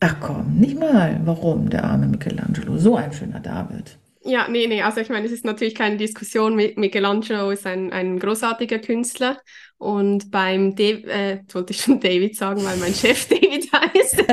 Ach 0.00 0.16
komm, 0.20 0.54
nicht 0.58 0.78
mal. 0.78 1.20
Warum, 1.24 1.68
der 1.68 1.84
arme 1.84 2.06
Michelangelo? 2.06 2.78
So 2.78 2.96
ein 2.96 3.12
schöner 3.12 3.40
David. 3.40 3.98
Ja, 4.22 4.48
nee, 4.48 4.66
nee, 4.66 4.82
also 4.82 5.00
ich 5.00 5.08
meine, 5.08 5.26
es 5.26 5.32
ist 5.32 5.44
natürlich 5.44 5.74
keine 5.74 5.96
Diskussion. 5.96 6.54
Michelangelo 6.54 7.50
ist 7.50 7.66
ein, 7.66 7.92
ein 7.92 8.18
großartiger 8.18 8.78
Künstler. 8.78 9.38
Und 9.78 10.30
beim, 10.30 10.74
Dav 10.74 11.04
äh, 11.04 11.40
sollte 11.50 11.72
ich 11.72 11.80
schon 11.80 12.00
David 12.00 12.36
sagen, 12.36 12.64
weil 12.64 12.76
mein 12.78 12.94
Chef 12.94 13.28
David 13.28 13.72
heißt. 13.72 14.24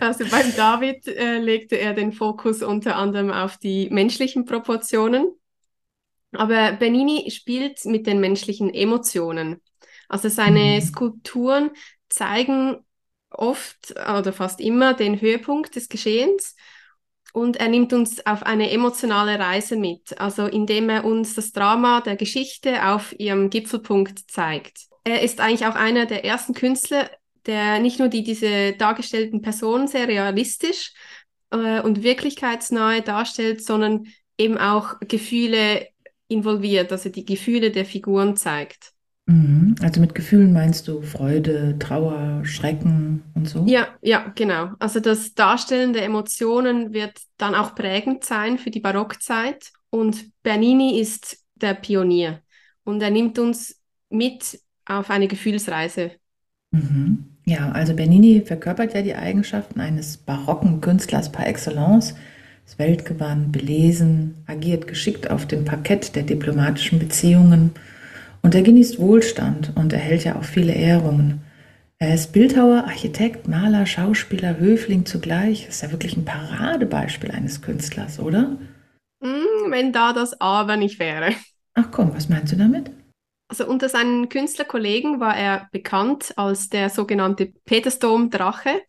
also 0.00 0.24
beim 0.30 0.54
David 0.56 1.06
äh, 1.08 1.38
legte 1.38 1.76
er 1.76 1.94
den 1.94 2.12
Fokus 2.12 2.62
unter 2.62 2.96
anderem 2.96 3.30
auf 3.30 3.58
die 3.58 3.88
menschlichen 3.90 4.44
Proportionen. 4.44 5.26
Aber 6.32 6.72
Benini 6.72 7.30
spielt 7.30 7.84
mit 7.84 8.06
den 8.06 8.20
menschlichen 8.20 8.72
Emotionen. 8.72 9.62
Also 10.08 10.28
seine 10.28 10.76
mhm. 10.76 10.80
Skulpturen 10.80 11.70
zeigen 12.08 12.78
oft 13.30 13.92
oder 13.92 14.32
fast 14.32 14.60
immer 14.60 14.94
den 14.94 15.20
Höhepunkt 15.20 15.76
des 15.76 15.88
Geschehens 15.88 16.54
und 17.32 17.58
er 17.58 17.68
nimmt 17.68 17.92
uns 17.92 18.24
auf 18.26 18.42
eine 18.42 18.70
emotionale 18.70 19.38
Reise 19.38 19.76
mit, 19.76 20.18
also 20.18 20.46
indem 20.46 20.88
er 20.88 21.04
uns 21.04 21.34
das 21.34 21.52
Drama 21.52 22.00
der 22.00 22.16
Geschichte 22.16 22.86
auf 22.86 23.14
ihrem 23.18 23.50
Gipfelpunkt 23.50 24.30
zeigt. 24.30 24.86
Er 25.04 25.22
ist 25.22 25.40
eigentlich 25.40 25.66
auch 25.66 25.74
einer 25.74 26.06
der 26.06 26.24
ersten 26.24 26.54
Künstler, 26.54 27.10
der 27.46 27.80
nicht 27.80 27.98
nur 27.98 28.08
die, 28.08 28.22
diese 28.24 28.72
dargestellten 28.72 29.42
Personen 29.42 29.88
sehr 29.88 30.08
realistisch 30.08 30.92
äh, 31.50 31.80
und 31.80 32.02
wirklichkeitsnahe 32.02 33.02
darstellt, 33.02 33.62
sondern 33.62 34.06
eben 34.38 34.58
auch 34.58 34.98
Gefühle 35.00 35.86
involviert, 36.28 36.92
also 36.92 37.08
die 37.08 37.24
Gefühle 37.24 37.70
der 37.70 37.84
Figuren 37.84 38.36
zeigt. 38.36 38.92
Mhm. 39.26 39.74
Also 39.82 40.00
mit 40.00 40.14
Gefühlen 40.14 40.52
meinst 40.52 40.88
du 40.88 41.02
Freude, 41.02 41.76
Trauer, 41.78 42.44
Schrecken 42.44 43.22
und 43.34 43.48
so? 43.48 43.66
Ja, 43.66 43.88
ja, 44.00 44.32
genau. 44.34 44.70
Also 44.78 45.00
das 45.00 45.34
Darstellen 45.34 45.92
der 45.92 46.04
Emotionen 46.04 46.92
wird 46.92 47.20
dann 47.36 47.54
auch 47.54 47.74
prägend 47.74 48.24
sein 48.24 48.58
für 48.58 48.70
die 48.70 48.80
Barockzeit. 48.80 49.70
Und 49.90 50.30
Bernini 50.42 50.98
ist 50.98 51.44
der 51.54 51.74
Pionier 51.74 52.40
und 52.84 53.02
er 53.02 53.10
nimmt 53.10 53.38
uns 53.38 53.80
mit 54.08 54.60
auf 54.86 55.10
eine 55.10 55.28
Gefühlsreise. 55.28 56.12
Mhm. 56.70 57.36
Ja, 57.44 57.70
also 57.72 57.94
Bernini 57.94 58.42
verkörpert 58.44 58.94
ja 58.94 59.02
die 59.02 59.14
Eigenschaften 59.14 59.80
eines 59.80 60.18
barocken 60.18 60.80
Künstlers 60.80 61.32
par 61.32 61.46
excellence. 61.46 62.14
Ist 62.68 62.78
weltgewandt, 62.78 63.50
belesen, 63.50 64.44
agiert 64.46 64.86
geschickt 64.86 65.30
auf 65.30 65.46
dem 65.46 65.64
Parkett 65.64 66.14
der 66.14 66.24
diplomatischen 66.24 66.98
Beziehungen 66.98 67.70
und 68.42 68.54
er 68.54 68.60
genießt 68.60 68.98
Wohlstand 68.98 69.72
und 69.74 69.94
erhält 69.94 70.24
ja 70.24 70.36
auch 70.36 70.44
viele 70.44 70.74
Ehrungen. 70.74 71.40
Er 71.98 72.12
ist 72.12 72.34
Bildhauer, 72.34 72.84
Architekt, 72.84 73.48
Maler, 73.48 73.86
Schauspieler, 73.86 74.58
Höfling 74.58 75.06
zugleich. 75.06 75.66
Ist 75.66 75.82
ja 75.82 75.90
wirklich 75.90 76.16
ein 76.18 76.26
Paradebeispiel 76.26 77.30
eines 77.30 77.62
Künstlers, 77.62 78.20
oder? 78.20 78.58
Mm, 79.20 79.70
wenn 79.70 79.92
da 79.92 80.12
das 80.12 80.38
Aber 80.38 80.76
nicht 80.76 81.00
wäre. 81.00 81.32
Ach 81.74 81.90
komm, 81.90 82.14
was 82.14 82.28
meinst 82.28 82.52
du 82.52 82.56
damit? 82.56 82.90
Also 83.50 83.66
unter 83.66 83.88
seinen 83.88 84.28
Künstlerkollegen 84.28 85.20
war 85.20 85.34
er 85.34 85.68
bekannt 85.72 86.34
als 86.36 86.68
der 86.68 86.90
sogenannte 86.90 87.46
Petersdom-Drache. 87.64 88.82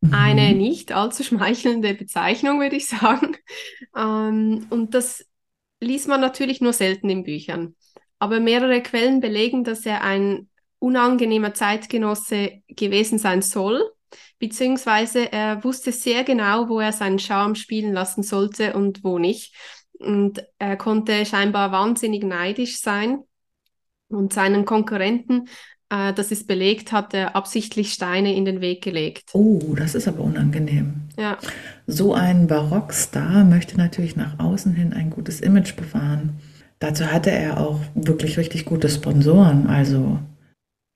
Mhm. 0.00 0.14
Eine 0.14 0.54
nicht 0.54 0.92
allzu 0.92 1.22
schmeichelnde 1.22 1.94
Bezeichnung, 1.94 2.60
würde 2.60 2.76
ich 2.76 2.88
sagen. 2.88 3.36
Ähm, 3.96 4.66
und 4.70 4.94
das 4.94 5.26
liest 5.80 6.08
man 6.08 6.20
natürlich 6.20 6.60
nur 6.60 6.72
selten 6.72 7.10
in 7.10 7.24
Büchern. 7.24 7.74
Aber 8.18 8.40
mehrere 8.40 8.82
Quellen 8.82 9.20
belegen, 9.20 9.64
dass 9.64 9.86
er 9.86 10.02
ein 10.02 10.48
unangenehmer 10.78 11.54
Zeitgenosse 11.54 12.62
gewesen 12.68 13.18
sein 13.18 13.42
soll, 13.42 13.90
beziehungsweise 14.38 15.30
er 15.32 15.62
wusste 15.64 15.92
sehr 15.92 16.24
genau, 16.24 16.68
wo 16.68 16.80
er 16.80 16.92
seinen 16.92 17.18
Charme 17.18 17.54
spielen 17.54 17.92
lassen 17.92 18.22
sollte 18.22 18.74
und 18.74 19.04
wo 19.04 19.18
nicht. 19.18 19.54
Und 19.98 20.44
er 20.58 20.76
konnte 20.76 21.26
scheinbar 21.26 21.72
wahnsinnig 21.72 22.24
neidisch 22.24 22.78
sein 22.80 23.22
und 24.08 24.32
seinen 24.32 24.64
Konkurrenten, 24.64 25.48
äh, 25.90 26.12
das 26.12 26.30
ist 26.30 26.46
belegt, 26.46 26.92
hat 26.92 27.12
er 27.14 27.36
absichtlich 27.36 27.92
Steine 27.92 28.34
in 28.34 28.44
den 28.44 28.60
Weg 28.60 28.82
gelegt. 28.82 29.30
Oh, 29.32 29.74
das 29.76 29.94
ist 29.94 30.08
aber 30.08 30.20
unangenehm. 30.20 30.94
Ja. 31.18 31.38
So 31.86 32.14
ein 32.14 32.46
Barockstar 32.46 33.44
möchte 33.44 33.76
natürlich 33.76 34.16
nach 34.16 34.38
außen 34.38 34.72
hin 34.72 34.92
ein 34.92 35.10
gutes 35.10 35.40
Image 35.40 35.76
bewahren. 35.76 36.38
Dazu 36.78 37.06
hatte 37.06 37.30
er 37.30 37.60
auch 37.60 37.80
wirklich 37.94 38.38
richtig 38.38 38.64
gute 38.64 38.88
Sponsoren, 38.88 39.66
also 39.66 40.18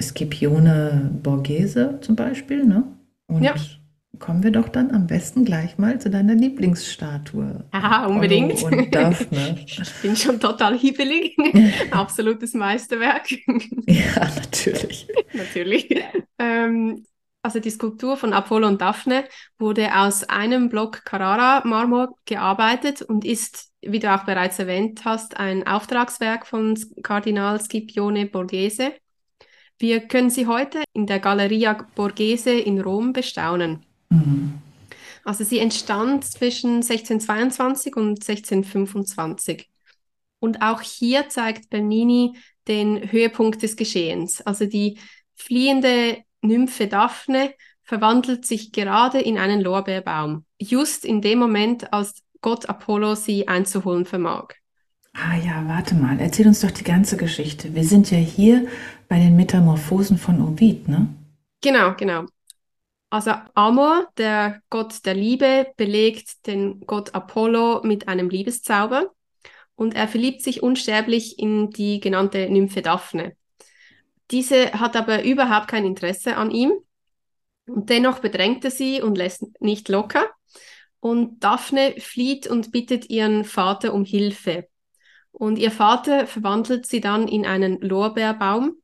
Scipione 0.00 1.10
Borghese 1.22 1.98
zum 2.00 2.16
Beispiel, 2.16 2.64
ne? 2.64 2.84
Und 3.26 3.42
ja. 3.42 3.54
Kommen 4.18 4.42
wir 4.42 4.50
doch 4.50 4.68
dann 4.68 4.90
am 4.90 5.06
besten 5.06 5.44
gleich 5.44 5.78
mal 5.78 6.00
zu 6.00 6.10
deiner 6.10 6.34
Lieblingsstatue. 6.34 7.64
Aha, 7.70 8.06
unbedingt. 8.06 8.62
Oh, 8.62 8.66
und 8.66 8.94
Daphne. 8.94 9.56
ich 9.66 9.92
bin 10.02 10.16
schon 10.16 10.40
total 10.40 10.78
hibbelig. 10.78 11.36
Absolutes 11.90 12.54
Meisterwerk. 12.54 13.30
ja, 13.86 14.30
natürlich. 14.36 15.08
natürlich. 15.32 15.88
Ähm, 16.38 17.04
also 17.42 17.60
die 17.60 17.70
Skulptur 17.70 18.16
von 18.16 18.32
Apollo 18.32 18.68
und 18.68 18.80
Daphne 18.80 19.24
wurde 19.58 19.94
aus 19.94 20.24
einem 20.24 20.70
Block 20.70 21.04
Carrara-Marmor 21.04 22.14
gearbeitet 22.24 23.02
und 23.02 23.26
ist, 23.26 23.70
wie 23.82 23.98
du 23.98 24.12
auch 24.14 24.24
bereits 24.24 24.58
erwähnt 24.58 25.04
hast, 25.04 25.36
ein 25.36 25.66
Auftragswerk 25.66 26.46
von 26.46 26.74
Kardinal 27.02 27.60
Scipione 27.60 28.26
Borghese. 28.26 28.94
Wir 29.78 30.00
können 30.00 30.30
sie 30.30 30.46
heute 30.46 30.84
in 30.94 31.06
der 31.06 31.20
Galleria 31.20 31.86
Borghese 31.94 32.52
in 32.52 32.80
Rom 32.80 33.12
bestaunen. 33.12 33.84
Mhm. 34.14 34.54
Also 35.24 35.44
sie 35.44 35.58
entstand 35.58 36.24
zwischen 36.24 36.82
1622 36.82 37.96
und 37.96 38.20
1625. 38.20 39.68
Und 40.38 40.60
auch 40.60 40.82
hier 40.82 41.28
zeigt 41.28 41.70
Bernini 41.70 42.36
den 42.68 43.10
Höhepunkt 43.10 43.62
des 43.62 43.76
Geschehens. 43.76 44.42
Also 44.42 44.66
die 44.66 44.98
fliehende 45.34 46.18
Nymphe 46.42 46.86
Daphne 46.86 47.54
verwandelt 47.82 48.46
sich 48.46 48.72
gerade 48.72 49.20
in 49.20 49.38
einen 49.38 49.60
Lorbeerbaum, 49.60 50.44
just 50.60 51.04
in 51.04 51.20
dem 51.20 51.38
Moment, 51.38 51.92
als 51.92 52.22
Gott 52.40 52.68
Apollo 52.68 53.14
sie 53.14 53.48
einzuholen 53.48 54.04
vermag. 54.04 54.54
Ah 55.14 55.36
ja, 55.36 55.62
warte 55.66 55.94
mal, 55.94 56.18
erzähl 56.18 56.46
uns 56.46 56.60
doch 56.60 56.70
die 56.70 56.84
ganze 56.84 57.16
Geschichte. 57.16 57.74
Wir 57.74 57.84
sind 57.84 58.10
ja 58.10 58.18
hier 58.18 58.66
bei 59.08 59.18
den 59.18 59.36
Metamorphosen 59.36 60.18
von 60.18 60.42
Ovid, 60.42 60.88
ne? 60.88 61.08
Genau, 61.62 61.94
genau. 61.94 62.26
Also 63.10 63.32
Amor, 63.54 64.08
der 64.18 64.60
Gott 64.70 65.04
der 65.06 65.14
Liebe, 65.14 65.68
belegt 65.76 66.46
den 66.46 66.80
Gott 66.80 67.14
Apollo 67.14 67.82
mit 67.84 68.08
einem 68.08 68.28
Liebeszauber 68.28 69.12
und 69.76 69.94
er 69.94 70.08
verliebt 70.08 70.42
sich 70.42 70.62
unsterblich 70.62 71.38
in 71.38 71.70
die 71.70 72.00
genannte 72.00 72.48
Nymphe 72.50 72.82
Daphne. 72.82 73.36
Diese 74.30 74.72
hat 74.72 74.96
aber 74.96 75.24
überhaupt 75.24 75.68
kein 75.68 75.84
Interesse 75.84 76.36
an 76.36 76.50
ihm 76.50 76.72
und 77.66 77.90
dennoch 77.90 78.18
bedrängt 78.18 78.64
er 78.64 78.70
sie 78.70 79.00
und 79.00 79.16
lässt 79.16 79.44
nicht 79.60 79.88
locker. 79.88 80.30
Und 81.00 81.44
Daphne 81.44 81.94
flieht 81.98 82.46
und 82.46 82.72
bittet 82.72 83.10
ihren 83.10 83.44
Vater 83.44 83.92
um 83.92 84.04
Hilfe. 84.04 84.68
Und 85.32 85.58
ihr 85.58 85.70
Vater 85.70 86.26
verwandelt 86.26 86.86
sie 86.86 87.00
dann 87.00 87.28
in 87.28 87.44
einen 87.44 87.80
Lorbeerbaum. 87.80 88.76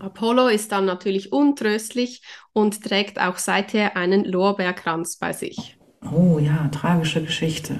Apollo 0.00 0.48
ist 0.48 0.72
dann 0.72 0.84
natürlich 0.84 1.32
untröstlich 1.32 2.22
und 2.52 2.82
trägt 2.82 3.20
auch 3.20 3.36
seither 3.38 3.96
einen 3.96 4.24
Lorbeerkranz 4.24 5.16
bei 5.16 5.32
sich. 5.32 5.76
Oh 6.12 6.38
ja, 6.38 6.68
tragische 6.68 7.22
Geschichte. 7.22 7.78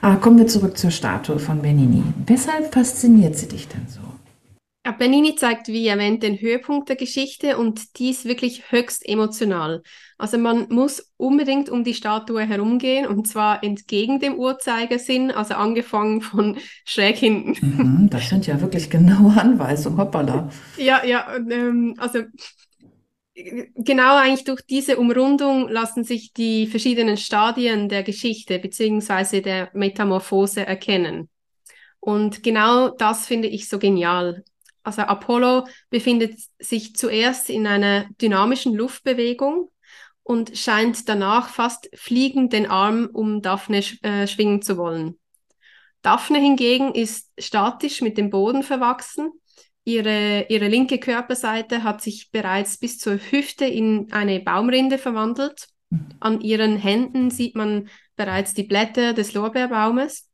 Aber 0.00 0.16
kommen 0.16 0.38
wir 0.38 0.46
zurück 0.46 0.76
zur 0.76 0.90
Statue 0.90 1.38
von 1.38 1.62
Benini. 1.62 2.02
Weshalb 2.26 2.72
fasziniert 2.72 3.36
sie 3.36 3.48
dich 3.48 3.68
denn 3.68 3.86
so? 3.88 4.00
Bernini 4.90 5.36
zeigt, 5.36 5.68
wie 5.68 5.86
erwähnt, 5.86 6.24
den 6.24 6.40
Höhepunkt 6.40 6.88
der 6.88 6.96
Geschichte 6.96 7.56
und 7.56 8.00
dies 8.00 8.24
wirklich 8.24 8.72
höchst 8.72 9.08
emotional. 9.08 9.82
Also 10.18 10.38
man 10.38 10.66
muss 10.70 11.12
unbedingt 11.16 11.70
um 11.70 11.84
die 11.84 11.94
Statue 11.94 12.42
herumgehen 12.42 13.06
und 13.06 13.28
zwar 13.28 13.62
entgegen 13.62 14.18
dem 14.18 14.34
Uhrzeigersinn, 14.34 15.30
also 15.30 15.54
angefangen 15.54 16.20
von 16.20 16.56
schräg 16.84 17.16
hinten. 17.16 17.54
Mhm, 17.64 18.10
das 18.10 18.28
sind 18.28 18.48
ja 18.48 18.60
wirklich 18.60 18.90
genaue 18.90 19.40
Anweisungen, 19.40 19.98
hoppala. 19.98 20.50
ja, 20.76 21.04
ja, 21.04 21.32
ähm, 21.36 21.94
also 21.98 22.24
genau 23.34 24.16
eigentlich 24.16 24.44
durch 24.44 24.62
diese 24.62 24.96
Umrundung 24.96 25.68
lassen 25.68 26.02
sich 26.02 26.32
die 26.32 26.66
verschiedenen 26.66 27.16
Stadien 27.16 27.88
der 27.88 28.02
Geschichte 28.02 28.58
beziehungsweise 28.58 29.42
der 29.42 29.70
Metamorphose 29.74 30.66
erkennen. 30.66 31.28
Und 32.00 32.42
genau 32.42 32.88
das 32.88 33.26
finde 33.26 33.46
ich 33.46 33.68
so 33.68 33.78
genial 33.78 34.42
also 34.82 35.02
Apollo 35.02 35.66
befindet 35.90 36.38
sich 36.58 36.96
zuerst 36.96 37.50
in 37.50 37.66
einer 37.66 38.06
dynamischen 38.20 38.74
Luftbewegung 38.74 39.70
und 40.22 40.56
scheint 40.56 41.08
danach 41.08 41.48
fast 41.48 41.88
fliegend 41.94 42.52
den 42.52 42.66
Arm 42.66 43.08
um 43.12 43.42
Daphne 43.42 43.82
sch 43.82 44.02
äh, 44.02 44.26
schwingen 44.26 44.62
zu 44.62 44.76
wollen. 44.76 45.18
Daphne 46.02 46.38
hingegen 46.38 46.94
ist 46.94 47.30
statisch 47.38 48.00
mit 48.00 48.18
dem 48.18 48.30
Boden 48.30 48.62
verwachsen. 48.62 49.30
Ihre, 49.84 50.46
ihre 50.48 50.68
linke 50.68 50.98
Körperseite 50.98 51.82
hat 51.82 52.02
sich 52.02 52.30
bereits 52.30 52.78
bis 52.78 52.98
zur 52.98 53.18
Hüfte 53.18 53.64
in 53.64 54.12
eine 54.12 54.40
Baumrinde 54.40 54.98
verwandelt. 54.98 55.68
An 56.20 56.40
ihren 56.40 56.76
Händen 56.76 57.30
sieht 57.30 57.56
man 57.56 57.88
bereits 58.16 58.54
die 58.54 58.62
Blätter 58.62 59.12
des 59.12 59.34
Lorbeerbaumes. 59.34 60.28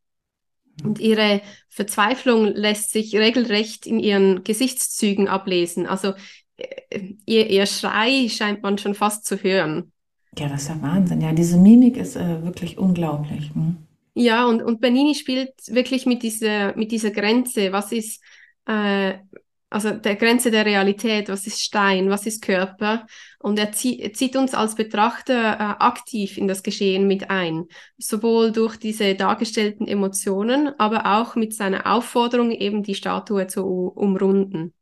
Und 0.84 1.00
ihre 1.00 1.40
Verzweiflung 1.68 2.46
lässt 2.46 2.92
sich 2.92 3.16
regelrecht 3.16 3.86
in 3.86 3.98
ihren 3.98 4.44
Gesichtszügen 4.44 5.28
ablesen. 5.28 5.86
Also 5.86 6.14
äh, 6.56 7.14
ihr, 7.26 7.50
ihr 7.50 7.66
Schrei 7.66 8.28
scheint 8.28 8.62
man 8.62 8.78
schon 8.78 8.94
fast 8.94 9.24
zu 9.26 9.42
hören. 9.42 9.92
Ja, 10.38 10.48
das 10.48 10.62
ist 10.62 10.68
ja 10.68 10.82
Wahnsinn. 10.82 11.20
Ja, 11.20 11.32
diese 11.32 11.56
Mimik 11.56 11.96
ist 11.96 12.16
äh, 12.16 12.44
wirklich 12.44 12.78
unglaublich. 12.78 13.50
Hm? 13.54 13.76
Ja, 14.14 14.46
und, 14.46 14.62
und 14.62 14.80
Bernini 14.80 15.14
spielt 15.14 15.52
wirklich 15.68 16.06
mit 16.06 16.22
dieser, 16.22 16.76
mit 16.76 16.92
dieser 16.92 17.10
Grenze. 17.10 17.72
Was 17.72 17.92
ist, 17.92 18.22
äh, 18.66 19.14
also 19.70 19.90
der 19.90 20.16
Grenze 20.16 20.50
der 20.50 20.64
Realität, 20.64 21.28
was 21.28 21.46
ist 21.46 21.60
Stein, 21.60 22.08
was 22.08 22.26
ist 22.26 22.42
Körper. 22.42 23.06
Und 23.38 23.58
er, 23.58 23.72
zie 23.72 24.00
er 24.00 24.12
zieht 24.12 24.34
uns 24.36 24.54
als 24.54 24.74
Betrachter 24.74 25.34
äh, 25.34 25.84
aktiv 25.84 26.38
in 26.38 26.48
das 26.48 26.62
Geschehen 26.62 27.06
mit 27.06 27.30
ein, 27.30 27.66
sowohl 27.98 28.50
durch 28.52 28.76
diese 28.76 29.14
dargestellten 29.14 29.86
Emotionen, 29.86 30.70
aber 30.78 31.18
auch 31.18 31.36
mit 31.36 31.54
seiner 31.54 31.86
Aufforderung, 31.92 32.50
eben 32.50 32.82
die 32.82 32.94
Statue 32.94 33.46
zu 33.46 33.64
umrunden. 33.64 34.72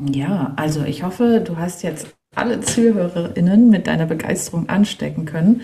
Ja, 0.00 0.52
also 0.56 0.84
ich 0.84 1.02
hoffe, 1.02 1.42
du 1.44 1.56
hast 1.56 1.82
jetzt 1.82 2.14
alle 2.34 2.60
ZuhörerInnen 2.60 3.68
mit 3.68 3.88
deiner 3.88 4.06
Begeisterung 4.06 4.68
anstecken 4.68 5.24
können. 5.24 5.62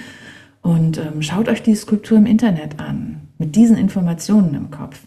Und 0.61 0.99
ähm, 0.99 1.23
schaut 1.23 1.49
euch 1.49 1.62
die 1.62 1.75
Skulptur 1.75 2.19
im 2.19 2.26
Internet 2.26 2.81
an, 2.81 3.29
mit 3.38 3.55
diesen 3.55 3.76
Informationen 3.76 4.55
im 4.55 4.71
Kopf. 4.71 5.03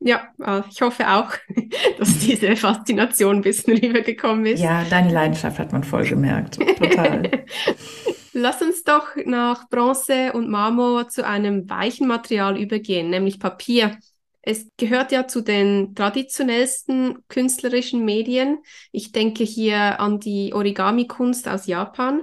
Ja, 0.00 0.28
äh, 0.42 0.62
ich 0.70 0.80
hoffe 0.80 1.08
auch, 1.08 1.32
dass 1.98 2.18
diese 2.18 2.56
Faszination 2.56 3.36
ein 3.36 3.42
bisschen 3.42 3.76
rübergekommen 3.76 4.46
ist. 4.46 4.60
Ja, 4.60 4.84
deine 4.84 5.12
Leidenschaft 5.12 5.58
hat 5.58 5.72
man 5.72 5.84
voll 5.84 6.04
gemerkt. 6.06 6.58
Total. 6.78 7.44
Lass 8.32 8.62
uns 8.62 8.84
doch 8.84 9.16
nach 9.24 9.68
Bronze 9.68 10.32
und 10.32 10.48
Marmor 10.48 11.08
zu 11.08 11.26
einem 11.26 11.68
weichen 11.68 12.06
Material 12.06 12.58
übergehen, 12.58 13.10
nämlich 13.10 13.40
Papier. 13.40 13.98
Es 14.42 14.68
gehört 14.78 15.12
ja 15.12 15.26
zu 15.26 15.42
den 15.42 15.94
traditionellsten 15.94 17.18
künstlerischen 17.28 18.04
Medien. 18.04 18.58
Ich 18.92 19.12
denke 19.12 19.44
hier 19.44 20.00
an 20.00 20.18
die 20.20 20.54
Origami-Kunst 20.54 21.46
aus 21.48 21.66
Japan. 21.66 22.22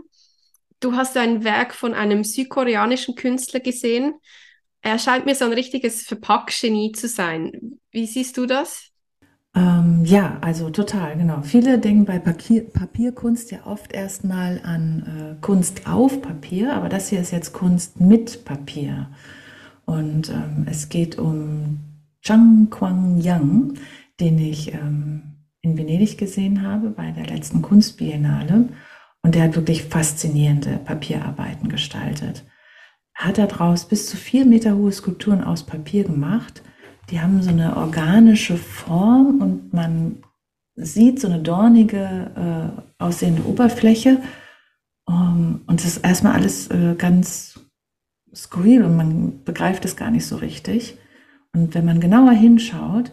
du 0.79 0.95
hast 0.95 1.17
ein 1.17 1.43
Werk 1.43 1.73
von 1.75 1.93
einem 1.93 2.23
südkoreanischen 2.23 3.15
Künstler 3.15 3.59
gesehen. 3.59 4.13
Er 4.81 4.99
scheint 4.99 5.25
mir 5.25 5.35
so 5.35 5.45
ein 5.45 5.53
richtiges 5.53 6.03
Verpackgenie 6.03 6.91
zu 6.91 7.07
sein. 7.07 7.79
Wie 7.91 8.05
siehst 8.05 8.37
du 8.37 8.45
das? 8.45 8.91
Ähm, 9.55 10.03
ja, 10.05 10.37
also 10.41 10.69
total, 10.69 11.17
genau. 11.17 11.41
Viele 11.41 11.79
denken 11.79 12.05
bei 12.05 12.19
Papier, 12.19 12.69
Papierkunst 12.69 13.49
ja 13.51 13.65
oft 13.65 13.91
erstmal 13.91 14.61
an 14.63 15.37
äh, 15.39 15.41
Kunst 15.41 15.87
auf 15.87 16.21
Papier, 16.21 16.75
aber 16.75 16.89
das 16.89 17.09
hier 17.09 17.19
ist 17.19 17.31
jetzt 17.31 17.53
Kunst 17.53 17.99
mit 17.99 18.45
Papier. 18.45 19.09
Und 19.85 20.29
ähm, 20.29 20.67
es 20.69 20.89
geht 20.89 21.17
um 21.17 21.79
Zhang 22.21 22.69
Quang 22.69 23.19
Yang, 23.19 23.79
den 24.19 24.37
ich 24.37 24.73
ähm, 24.73 25.37
in 25.61 25.77
Venedig 25.77 26.17
gesehen 26.17 26.61
habe 26.61 26.91
bei 26.91 27.11
der 27.11 27.25
letzten 27.25 27.61
Kunstbiennale. 27.61 28.69
Und 29.23 29.35
der 29.35 29.43
hat 29.43 29.55
wirklich 29.55 29.83
faszinierende 29.85 30.77
Papierarbeiten 30.77 31.69
gestaltet. 31.69 32.45
Hat 33.17 33.39
daraus 33.39 33.85
bis 33.85 34.07
zu 34.07 34.15
vier 34.15 34.45
Meter 34.45 34.75
hohe 34.75 34.91
Skulpturen 34.91 35.43
aus 35.43 35.63
Papier 35.63 36.03
gemacht. 36.03 36.61
Die 37.09 37.19
haben 37.19 37.41
so 37.41 37.49
eine 37.49 37.75
organische 37.75 38.57
Form 38.57 39.41
und 39.41 39.73
man 39.73 40.23
sieht 40.75 41.19
so 41.19 41.27
eine 41.27 41.41
dornige 41.41 42.75
äh, 42.99 43.03
aussehende 43.03 43.43
Oberfläche. 43.45 44.21
Um, 45.05 45.15
ähm, 45.15 45.61
und 45.65 45.79
es 45.79 45.87
ist 45.87 45.97
erstmal 46.05 46.33
alles 46.33 46.67
äh, 46.67 46.93
ganz 46.95 47.59
skurril 48.35 48.83
und 48.83 48.95
man 48.95 49.43
begreift 49.43 49.83
es 49.85 49.95
gar 49.95 50.11
nicht 50.11 50.27
so 50.27 50.35
richtig. 50.35 50.99
Und 51.53 51.73
wenn 51.73 51.85
man 51.85 51.99
genauer 51.99 52.33
hinschaut, 52.33 53.11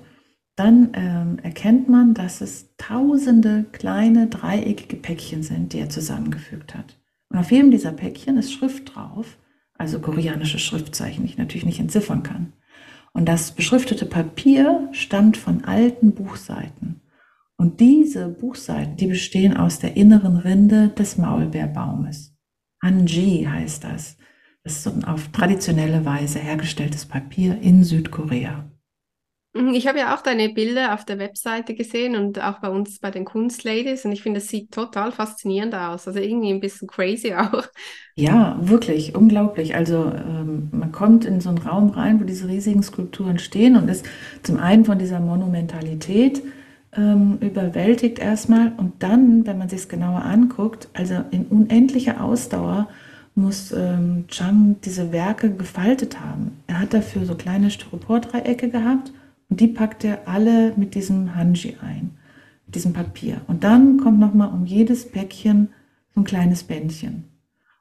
dann 0.54 0.90
ähm, 0.92 1.38
erkennt 1.42 1.88
man, 1.88 2.12
dass 2.12 2.42
es 2.42 2.76
tausende 2.76 3.64
kleine 3.72 4.26
dreieckige 4.26 4.96
Päckchen 4.96 5.42
sind, 5.42 5.72
die 5.72 5.78
er 5.78 5.88
zusammengefügt 5.88 6.74
hat. 6.74 6.98
Und 7.30 7.38
auf 7.38 7.50
jedem 7.50 7.70
dieser 7.70 7.92
Päckchen 7.92 8.36
ist 8.36 8.52
Schrift 8.52 8.94
drauf, 8.94 9.38
also 9.84 10.00
koreanische 10.00 10.58
Schriftzeichen, 10.58 11.24
die 11.24 11.32
ich 11.32 11.36
natürlich 11.36 11.66
nicht 11.66 11.78
entziffern 11.78 12.22
kann. 12.22 12.54
Und 13.12 13.26
das 13.26 13.52
beschriftete 13.52 14.06
Papier 14.06 14.88
stammt 14.92 15.36
von 15.36 15.62
alten 15.64 16.14
Buchseiten. 16.14 17.02
Und 17.58 17.80
diese 17.80 18.28
Buchseiten, 18.28 18.96
die 18.96 19.08
bestehen 19.08 19.54
aus 19.54 19.80
der 19.80 19.94
inneren 19.94 20.38
Rinde 20.38 20.88
des 20.88 21.18
Maulbeerbaumes. 21.18 22.34
Hanji 22.82 23.46
heißt 23.48 23.84
das. 23.84 24.16
Das 24.62 24.78
ist 24.86 25.06
auf 25.06 25.28
traditionelle 25.28 26.06
Weise 26.06 26.38
hergestelltes 26.38 27.04
Papier 27.04 27.60
in 27.60 27.84
Südkorea. 27.84 28.64
Mhm, 29.54 29.74
ich 29.74 29.86
habe 29.86 29.98
ja 30.00 30.14
auch 30.14 30.20
deine 30.22 30.48
Bilder 30.50 30.94
auf 30.94 31.04
der 31.04 31.18
Webseite 31.18 31.74
gesehen 31.74 32.16
und 32.16 32.42
auch 32.42 32.60
bei 32.60 32.68
uns 32.68 32.98
bei 32.98 33.10
den 33.10 33.24
Kunstladies 33.24 34.04
und 34.04 34.12
ich 34.12 34.22
finde, 34.22 34.38
es 34.40 34.48
sieht 34.48 34.72
total 34.72 35.12
faszinierend 35.12 35.74
aus. 35.74 36.06
Also 36.08 36.20
irgendwie 36.20 36.50
ein 36.52 36.60
bisschen 36.60 36.88
crazy 36.88 37.34
auch. 37.34 37.64
Ja, 38.16 38.56
wirklich, 38.60 39.14
unglaublich. 39.16 39.74
Also 39.74 40.04
ähm, 40.06 40.68
man 40.72 40.92
kommt 40.92 41.24
in 41.24 41.40
so 41.40 41.48
einen 41.48 41.58
Raum 41.58 41.90
rein, 41.90 42.20
wo 42.20 42.24
diese 42.24 42.46
riesigen 42.46 42.82
Skulpturen 42.82 43.38
stehen 43.40 43.76
und 43.76 43.88
ist 43.88 44.06
zum 44.44 44.58
einen 44.58 44.84
von 44.84 44.98
dieser 45.00 45.18
Monumentalität 45.18 46.40
ähm, 46.96 47.38
überwältigt 47.40 48.20
erstmal 48.20 48.72
und 48.76 49.02
dann, 49.02 49.46
wenn 49.46 49.58
man 49.58 49.68
sich 49.68 49.80
es 49.80 49.88
genauer 49.88 50.22
anguckt, 50.24 50.88
also 50.92 51.24
in 51.32 51.46
unendlicher 51.46 52.22
Ausdauer 52.22 52.88
muss 53.34 53.72
ähm, 53.72 54.26
Chang 54.28 54.76
diese 54.84 55.10
Werke 55.10 55.50
gefaltet 55.50 56.20
haben. 56.20 56.52
Er 56.68 56.78
hat 56.78 56.94
dafür 56.94 57.26
so 57.26 57.34
kleine 57.34 57.70
Styropordreiecke 57.72 58.68
gehabt 58.70 59.12
und 59.54 59.60
die 59.60 59.68
packt 59.68 60.02
er 60.02 60.26
alle 60.26 60.72
mit 60.76 60.96
diesem 60.96 61.36
Hanji 61.36 61.76
ein, 61.80 62.16
mit 62.66 62.74
diesem 62.74 62.92
Papier. 62.92 63.42
Und 63.46 63.62
dann 63.62 64.00
kommt 64.00 64.18
nochmal 64.18 64.52
um 64.52 64.66
jedes 64.66 65.08
Päckchen 65.08 65.68
so 66.12 66.22
ein 66.22 66.24
kleines 66.24 66.64
Bändchen. 66.64 67.26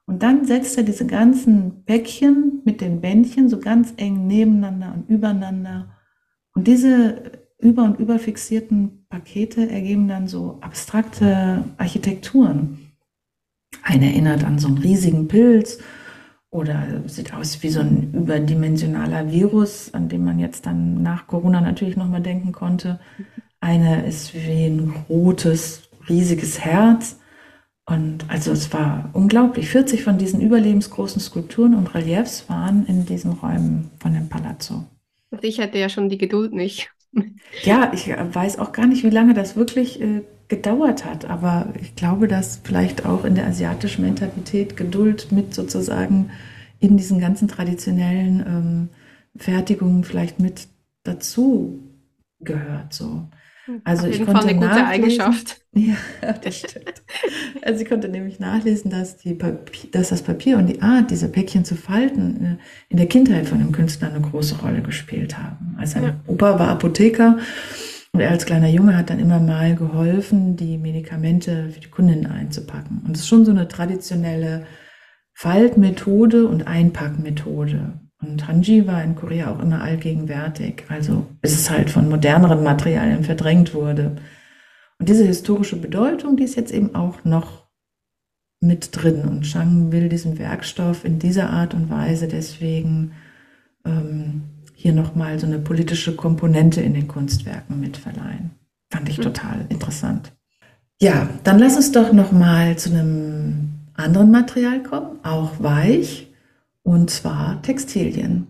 Und 0.05 0.21
dann 0.21 0.45
setzt 0.45 0.77
er 0.77 0.83
diese 0.83 1.07
ganzen 1.07 1.83
Päckchen 1.85 2.61
mit 2.63 2.79
den 2.79 3.01
Bändchen 3.01 3.49
so 3.49 3.59
ganz 3.59 3.91
eng 3.97 4.27
nebeneinander 4.27 4.93
und 4.93 5.09
übereinander. 5.09 5.87
Und 6.53 6.67
diese 6.67 7.41
über- 7.57 7.85
und 7.85 7.99
überfixierten 7.99 9.07
Pakete 9.09 9.67
ergeben 9.67 10.07
dann 10.07 10.27
so 10.27 10.59
abstrakte 10.61 11.63
Architekturen. 11.77 12.91
Eine 13.81 14.11
erinnert 14.11 14.43
an 14.43 14.59
so 14.59 14.67
einen 14.67 14.77
riesigen 14.77 15.27
Pilz 15.27 15.79
oder 16.53 17.01
sieht 17.07 17.33
aus 17.33 17.63
wie 17.63 17.69
so 17.69 17.79
ein 17.79 18.13
überdimensionaler 18.13 19.31
Virus, 19.31 19.93
an 19.93 20.07
dem 20.07 20.23
man 20.23 20.37
jetzt 20.37 20.65
dann 20.67 21.01
nach 21.01 21.25
Corona 21.25 21.61
natürlich 21.61 21.97
nochmal 21.97 22.21
denken 22.21 22.51
konnte. 22.51 22.99
Eine 23.59 24.05
ist 24.05 24.35
wie 24.35 24.67
ein 24.67 24.93
rotes, 25.09 25.89
riesiges 26.07 26.59
Herz. 26.59 27.19
Und 27.85 28.29
also 28.29 28.51
es 28.51 28.71
war 28.71 29.09
unglaublich. 29.13 29.67
40 29.69 30.03
von 30.03 30.17
diesen 30.17 30.41
überlebensgroßen 30.41 31.19
Skulpturen 31.19 31.73
und 31.73 31.95
Reliefs 31.95 32.47
waren 32.49 32.85
in 32.85 33.05
diesen 33.05 33.33
Räumen 33.33 33.89
von 33.99 34.13
dem 34.13 34.29
Palazzo. 34.29 34.85
Ich 35.41 35.57
hätte 35.57 35.79
ja 35.79 35.89
schon 35.89 36.07
die 36.07 36.19
Geduld 36.19 36.53
nicht. 36.53 36.91
Ja, 37.63 37.91
ich 37.93 38.07
weiß 38.09 38.57
auch 38.59 38.71
gar 38.71 38.87
nicht, 38.87 39.03
wie 39.03 39.09
lange 39.09 39.33
das 39.33 39.55
wirklich 39.55 40.01
äh, 40.01 40.23
gedauert 40.53 41.03
hat. 41.03 41.25
Aber 41.25 41.73
ich 41.81 41.95
glaube, 41.95 42.27
dass 42.27 42.61
vielleicht 42.63 43.05
auch 43.05 43.25
in 43.25 43.33
der 43.33 43.47
asiatischen 43.47 44.03
Mentalität 44.05 44.77
Geduld 44.77 45.31
mit 45.31 45.53
sozusagen 45.53 46.29
in 46.79 46.95
diesen 46.95 47.19
ganzen 47.19 47.47
traditionellen 47.47 48.43
ähm, 48.45 48.89
Fertigungen 49.35 50.03
vielleicht 50.03 50.39
mit 50.39 50.67
dazu 51.03 51.79
gehört. 52.39 52.93
So. 52.93 53.27
Also 53.83 54.03
Auf 54.05 54.13
ich 54.13 54.17
konnte 54.19 54.41
Fall 54.41 54.49
eine 54.49 54.59
gute 54.59 54.85
Eigenschaft. 54.85 55.59
Ja, 55.75 55.95
das 56.43 56.59
stimmt. 56.59 57.01
also 57.63 57.81
ich 57.81 57.89
konnte 57.89 58.07
nämlich 58.07 58.39
nachlesen, 58.39 58.91
dass, 58.91 59.17
die 59.17 59.33
Papier, 59.33 59.89
dass 59.89 60.09
das 60.09 60.21
Papier 60.21 60.59
und 60.59 60.67
die 60.67 60.83
Art, 60.83 61.09
diese 61.09 61.27
Päckchen 61.29 61.65
zu 61.65 61.73
falten, 61.73 62.45
äh, 62.45 62.57
in 62.89 62.97
der 62.97 63.07
Kindheit 63.07 63.47
von 63.47 63.57
dem 63.57 63.71
Künstler 63.71 64.09
eine 64.09 64.21
große 64.21 64.59
Rolle 64.59 64.83
gespielt 64.83 65.35
haben. 65.35 65.75
Also 65.79 65.93
sein 65.93 66.03
ja. 66.03 66.15
Opa 66.27 66.59
war 66.59 66.67
Apotheker 66.67 67.39
und 68.13 68.19
er 68.19 68.29
als 68.29 68.45
kleiner 68.45 68.69
Junge 68.69 68.95
hat 68.95 69.09
dann 69.09 69.19
immer 69.19 69.39
mal 69.39 69.75
geholfen, 69.75 70.55
die 70.55 70.77
Medikamente 70.77 71.69
für 71.71 71.79
die 71.79 71.89
Kundinnen 71.89 72.27
einzupacken. 72.27 73.01
Und 73.05 73.15
es 73.15 73.21
ist 73.21 73.27
schon 73.27 73.43
so 73.43 73.51
eine 73.51 73.67
traditionelle 73.67 74.67
Faltmethode 75.33 76.47
und 76.47 76.67
Einpackmethode. 76.67 77.99
Und 78.21 78.47
Hanji 78.47 78.85
war 78.85 79.03
in 79.03 79.15
Korea 79.15 79.51
auch 79.51 79.59
immer 79.59 79.81
allgegenwärtig, 79.81 80.83
also 80.89 81.25
bis 81.41 81.53
es 81.53 81.71
halt 81.71 81.89
von 81.89 82.07
moderneren 82.07 82.63
Materialien 82.63 83.23
verdrängt 83.23 83.73
wurde. 83.73 84.15
Und 84.99 85.09
diese 85.09 85.25
historische 85.25 85.77
Bedeutung, 85.77 86.37
die 86.37 86.43
ist 86.43 86.55
jetzt 86.55 86.71
eben 86.71 86.93
auch 86.93 87.25
noch 87.25 87.67
mit 88.61 88.89
drin. 88.91 89.23
Und 89.23 89.41
Chang 89.41 89.91
will 89.91 90.07
diesem 90.07 90.37
Werkstoff 90.37 91.03
in 91.03 91.17
dieser 91.17 91.49
Art 91.49 91.73
und 91.73 91.89
Weise 91.89 92.27
deswegen 92.27 93.13
ähm, 93.85 94.43
hier 94.83 94.91
nochmal 94.91 95.39
so 95.39 95.47
eine 95.47 95.59
politische 95.59 96.13
Komponente 96.13 96.81
in 96.81 96.93
den 96.93 97.07
Kunstwerken 97.07 97.79
mitverleihen. 97.79 98.51
Fand 98.91 99.07
ich 99.07 99.17
mhm. 99.17 99.23
total 99.23 99.65
interessant. 99.69 100.33
Ja, 101.01 101.29
dann 101.45 101.57
lass 101.57 101.77
uns 101.77 101.93
doch 101.93 102.11
nochmal 102.11 102.77
zu 102.77 102.89
einem 102.89 103.69
anderen 103.93 104.29
Material 104.29 104.83
kommen, 104.83 105.19
auch 105.23 105.51
weich, 105.59 106.27
und 106.83 107.09
zwar 107.09 107.61
Textilien. 107.61 108.47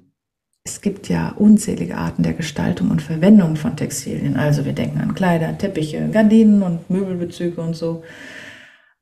Es 0.63 0.81
gibt 0.81 1.07
ja 1.07 1.33
unzählige 1.37 1.97
Arten 1.97 2.23
der 2.23 2.33
Gestaltung 2.33 2.89
und 2.89 3.03
Verwendung 3.03 3.55
von 3.55 3.75
Textilien. 3.75 4.35
Also 4.35 4.65
wir 4.65 4.73
denken 4.73 5.01
an 5.01 5.13
Kleider, 5.13 5.55
Teppiche, 5.55 6.09
Gardinen 6.09 6.63
und 6.63 6.89
Möbelbezüge 6.89 7.61
und 7.61 7.75
so. 7.75 8.03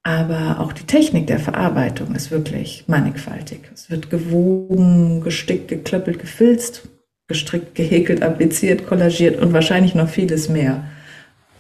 Aber 0.04 0.60
auch 0.60 0.74
die 0.74 0.86
Technik 0.86 1.28
der 1.28 1.40
Verarbeitung 1.40 2.14
ist 2.14 2.30
wirklich 2.30 2.84
mannigfaltig. 2.88 3.70
Es 3.74 3.90
wird 3.90 4.10
gewogen, 4.10 5.22
gestickt, 5.22 5.70
geklöppelt, 5.70 6.20
gefilzt 6.20 6.90
gestrickt, 7.32 7.76
gehäkelt, 7.76 8.22
appliziert, 8.22 8.88
kollagiert 8.88 9.42
und 9.42 9.54
wahrscheinlich 9.54 9.96
noch 9.96 10.10
vieles 10.10 10.50
mehr. 10.50 10.84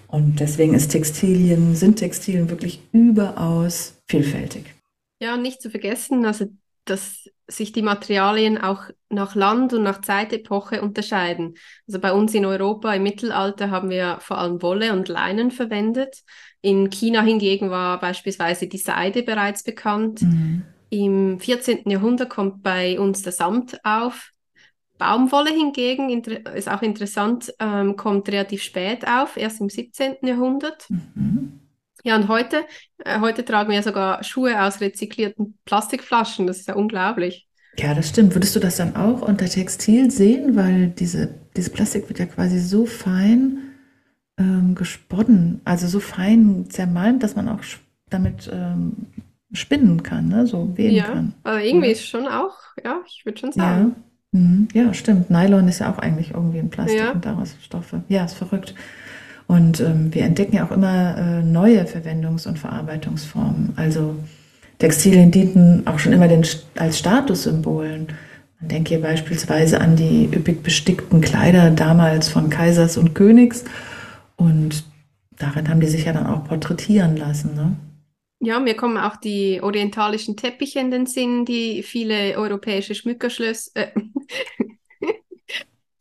Und 0.07 0.39
deswegen 0.39 0.73
ist 0.73 0.89
Textilien, 0.89 1.75
sind 1.75 1.95
Textilien 1.95 2.49
wirklich 2.49 2.81
überaus 2.91 3.97
vielfältig. 4.07 4.73
Ja, 5.21 5.35
und 5.35 5.41
nicht 5.41 5.61
zu 5.61 5.69
vergessen, 5.69 6.25
also 6.25 6.45
dass 6.85 7.29
sich 7.47 7.71
die 7.71 7.81
Materialien 7.81 8.57
auch 8.57 8.83
nach 9.09 9.35
Land 9.35 9.73
und 9.73 9.83
nach 9.83 10.01
Zeitepoche 10.01 10.81
unterscheiden. 10.81 11.55
Also 11.87 11.99
bei 11.99 12.11
uns 12.11 12.33
in 12.33 12.45
Europa 12.45 12.93
im 12.93 13.03
Mittelalter 13.03 13.69
haben 13.69 13.89
wir 13.89 14.17
vor 14.21 14.37
allem 14.37 14.61
Wolle 14.61 14.93
und 14.93 15.09
Leinen 15.09 15.51
verwendet. 15.51 16.23
In 16.61 16.89
China 16.89 17.21
hingegen 17.21 17.69
war 17.69 17.99
beispielsweise 17.99 18.67
die 18.67 18.77
Seide 18.77 19.23
bereits 19.23 19.63
bekannt. 19.63 20.21
Mhm. 20.21 20.63
Im 20.89 21.39
14. 21.39 21.89
Jahrhundert 21.89 22.29
kommt 22.29 22.63
bei 22.63 22.99
uns 22.99 23.21
der 23.21 23.31
Samt 23.31 23.83
auf. 23.85 24.31
Baumwolle 25.01 25.49
hingegen 25.51 26.09
ist 26.55 26.69
auch 26.69 26.81
interessant, 26.83 27.53
ähm, 27.59 27.95
kommt 27.95 28.29
relativ 28.29 28.61
spät 28.61 29.07
auf, 29.07 29.35
erst 29.35 29.59
im 29.59 29.69
17. 29.69 30.27
Jahrhundert. 30.27 30.87
Mhm. 30.89 31.59
Ja, 32.03 32.15
und 32.15 32.27
heute, 32.27 32.65
äh, 32.99 33.19
heute 33.19 33.43
tragen 33.45 33.71
wir 33.71 33.81
sogar 33.83 34.23
Schuhe 34.23 34.61
aus 34.61 34.81
rezyklierten 34.81 35.57
Plastikflaschen. 35.65 36.47
Das 36.47 36.59
ist 36.59 36.67
ja 36.67 36.75
unglaublich. 36.75 37.47
Ja, 37.77 37.93
das 37.93 38.09
stimmt. 38.09 38.35
Würdest 38.35 38.55
du 38.55 38.59
das 38.59 38.77
dann 38.77 38.95
auch 38.95 39.21
unter 39.21 39.45
Textil 39.45 40.11
sehen? 40.11 40.55
Weil 40.55 40.89
diese, 40.89 41.35
diese 41.55 41.69
Plastik 41.69 42.07
wird 42.09 42.19
ja 42.19 42.25
quasi 42.25 42.59
so 42.59 42.85
fein 42.85 43.59
ähm, 44.37 44.75
gesponnen, 44.75 45.61
also 45.65 45.87
so 45.87 45.99
fein 45.99 46.67
zermalmt, 46.69 47.23
dass 47.23 47.35
man 47.35 47.49
auch 47.49 47.61
damit 48.09 48.49
ähm, 48.53 49.07
spinnen 49.53 50.03
kann, 50.03 50.29
ne? 50.29 50.47
so 50.47 50.77
weben 50.77 50.95
Ja, 50.95 51.05
kann. 51.05 51.33
aber 51.43 51.63
irgendwie 51.63 51.91
ist 51.91 52.07
schon 52.07 52.27
auch, 52.27 52.55
ja, 52.83 53.01
ich 53.07 53.25
würde 53.25 53.39
schon 53.39 53.51
Ja. 53.55 53.91
Mhm. 54.31 54.69
Ja, 54.73 54.93
stimmt. 54.93 55.29
Nylon 55.29 55.67
ist 55.67 55.79
ja 55.79 55.91
auch 55.91 55.99
eigentlich 55.99 56.31
irgendwie 56.33 56.59
ein 56.59 56.69
Plastik 56.69 56.99
Ja, 56.99 57.11
und 57.11 57.25
daraus 57.25 57.55
Stoffe. 57.61 58.03
Ja, 58.07 58.25
ist 58.25 58.35
verrückt. 58.35 58.73
Und 59.47 59.81
ähm, 59.81 60.13
wir 60.13 60.23
entdecken 60.23 60.55
ja 60.55 60.65
auch 60.65 60.71
immer 60.71 61.17
äh, 61.17 61.43
neue 61.43 61.85
Verwendungs- 61.85 62.47
und 62.47 62.57
Verarbeitungsformen. 62.57 63.73
Also 63.75 64.15
Textilien 64.79 65.31
dienten 65.31 65.85
auch 65.85 65.99
schon 65.99 66.13
immer 66.13 66.29
den, 66.29 66.45
als 66.77 66.97
Statussymbolen. 66.97 68.07
Man 68.61 68.69
denke 68.69 68.89
hier 68.89 69.01
beispielsweise 69.01 69.81
an 69.81 69.97
die 69.97 70.29
üppig 70.33 70.63
bestickten 70.63 71.19
Kleider 71.19 71.69
damals 71.71 72.29
von 72.29 72.49
Kaisers 72.49 72.97
und 72.97 73.13
Königs. 73.13 73.65
Und 74.37 74.85
darin 75.37 75.67
haben 75.67 75.81
die 75.81 75.87
sich 75.87 76.05
ja 76.05 76.13
dann 76.13 76.27
auch 76.27 76.45
porträtieren 76.45 77.17
lassen. 77.17 77.53
Ne? 77.55 77.75
Ja, 78.41 78.59
mir 78.59 78.75
kommen 78.75 78.97
auch 78.97 79.17
die 79.17 79.61
orientalischen 79.61 80.35
Teppiche 80.37 80.79
in 80.79 80.91
den 80.91 81.05
Sinn, 81.05 81.45
die 81.45 81.83
viele 81.83 82.37
europäische 82.37 82.95
Schmückerschlösser, 82.95 83.71
äh, 83.75 83.91